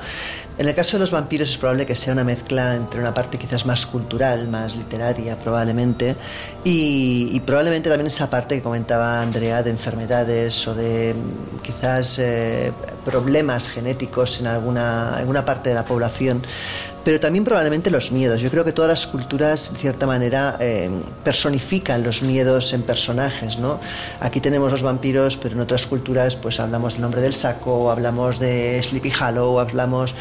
[0.59, 3.37] En el caso de los vampiros es probable que sea una mezcla entre una parte
[3.37, 6.17] quizás más cultural, más literaria probablemente,
[6.65, 12.73] y, probablemente también esa parte que comentaba Andrea de enfermedades o de mm, quizás eh,
[13.05, 16.43] problemas genéticos en alguna, alguna parte de la población
[17.07, 18.41] pero también probablemente los miedos.
[18.41, 20.91] Yo creo que todas las culturas, de cierta manera, eh,
[21.23, 23.79] personifican los miedos en personajes, ¿no?
[24.19, 28.41] Aquí tenemos los vampiros, pero en otras culturas, pues hablamos del nombre del saco, hablamos
[28.41, 30.17] de Sleepy Hollow, hablamos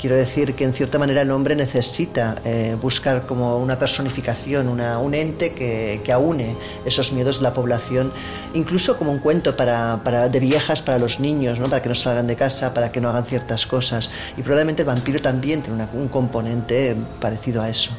[0.00, 4.98] Quiero decir que en cierta manera el hombre necesita eh, buscar como una personificación, una,
[4.98, 6.56] un ente que, que, aúne
[6.86, 8.10] esos miedos de la población,
[8.54, 11.68] incluso como un cuento para, para, de viejas para los niños, ¿no?
[11.68, 14.08] para que no salgan de casa, para que no hagan ciertas cosas.
[14.38, 17.90] Y probablemente el vampiro también tiene un componente parecido a eso.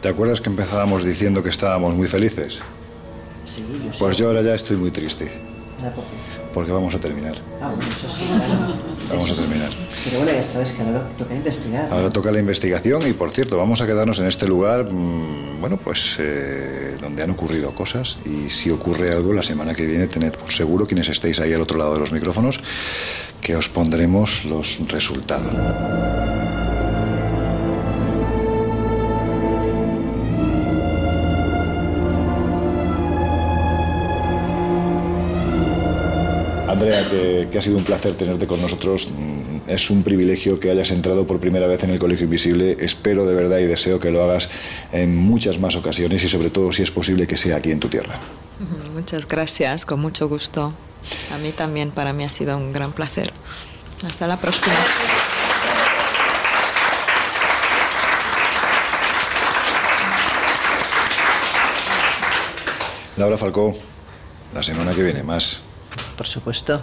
[0.00, 2.60] ¿Te acuerdas que empezábamos diciendo que estábamos muy felices?
[3.44, 5.57] Sí, yo Pues yo ahora ya estoy muy triste.
[6.52, 7.34] Porque vamos a terminar.
[7.60, 8.24] Ah, bueno, eso sí,
[9.08, 9.70] Vamos a terminar.
[10.04, 11.88] Pero bueno, ya sabes que ahora toca investigar.
[11.90, 15.76] Ahora toca la investigación y, por cierto, vamos a quedarnos en este lugar, mm, bueno,
[15.76, 18.18] pues eh, donde han ocurrido cosas.
[18.24, 21.60] Y si ocurre algo, la semana que viene, tened por seguro, quienes estéis ahí al
[21.60, 22.60] otro lado de los micrófonos,
[23.40, 25.52] que os pondremos los resultados.
[36.78, 39.10] Andrea, que, ha sido un placer tenerte con nosotros.
[39.10, 42.76] Mm, es un privilegio que hayas entrado por primera vez en el Colegio Invisible.
[42.78, 44.48] Espero de verdad y deseo que lo hagas
[44.92, 47.88] en muchas más ocasiones y sobre todo, si es posible, que sea aquí en tu
[47.88, 48.20] tierra.
[48.94, 50.72] Muchas gracias, con mucho gusto.
[51.34, 53.32] A mí también, para mí ha sido un gran placer.
[54.06, 54.76] Hasta la próxima.
[63.16, 63.76] Laura Falcó,
[64.54, 65.62] la semana que viene más.
[66.16, 66.82] Por supuesto.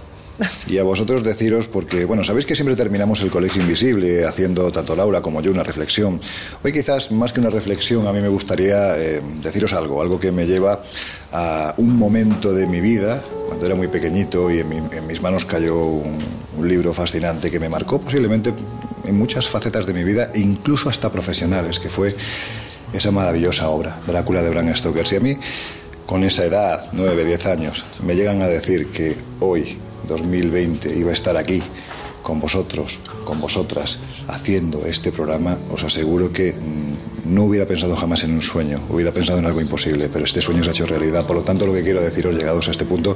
[0.67, 4.95] Y a vosotros deciros, porque, bueno, sabéis que siempre terminamos el colegio invisible haciendo tanto
[4.95, 6.19] Laura como yo una reflexión.
[6.63, 10.31] Hoy quizás, más que una reflexión, a mí me gustaría eh, deciros algo, algo que
[10.31, 10.83] me lleva
[11.31, 15.77] a un momento de mi vida, cuando era muy pequeñito y en, mis manos cayó
[15.77, 16.19] un,
[16.63, 18.53] libro fascinante que me marcó posiblemente
[19.03, 22.15] en muchas facetas de mi vida, incluso hasta profesionales, que fue
[22.93, 25.05] esa maravillosa obra, Drácula de Bram Stoker.
[25.05, 25.37] Si a mí
[26.05, 29.77] con esa edad, 9, 10 años, me llegan a decir que hoy,
[30.07, 31.61] 2020, iba a estar aquí
[32.21, 38.23] con vosotros, con vosotras, haciendo este programa, os aseguro que mm, no hubiera pensado jamás
[38.23, 41.25] en un sueño, hubiera pensado en algo imposible, pero este sueño se ha hecho realidad.
[41.25, 43.15] Por lo tanto, lo que quiero deciros, llegados a este punto,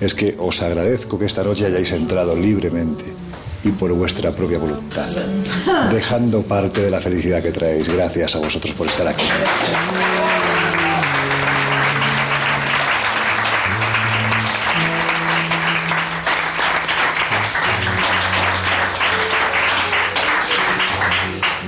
[0.00, 3.04] es que os agradezco que esta noche hayáis entrado libremente
[3.64, 5.08] y por vuestra propia voluntad,
[5.90, 7.88] dejando parte de la felicidad que traéis.
[7.88, 9.24] Gracias a vosotros por estar aquí.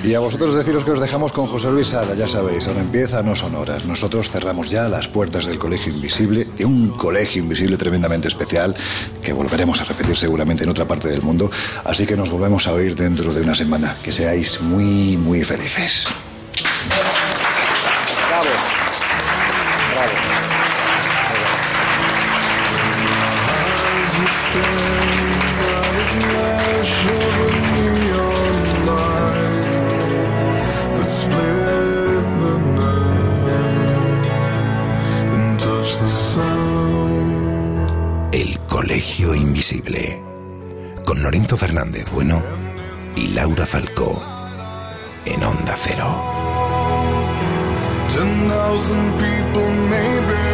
[0.05, 3.23] Y a vosotros deciros que os dejamos con José Luis Sala, ya sabéis, ahora empieza,
[3.23, 3.87] no son horas.
[3.87, 8.77] Nosotros cerramos ya las puertas del Colegio Invisible, de un colegio invisible tremendamente especial,
[9.23, 11.51] que volveremos a repetir seguramente en otra parte del mundo.
[11.85, 13.97] Así que nos volvemos a oír dentro de una semana.
[14.03, 16.07] Que seáis muy, muy felices.
[38.33, 40.21] El Colegio Invisible.
[41.05, 42.43] Con Lorenzo Fernández Bueno
[43.17, 44.23] y Laura Falcó.
[45.25, 46.23] En Onda Cero.
[49.89, 50.54] Maybe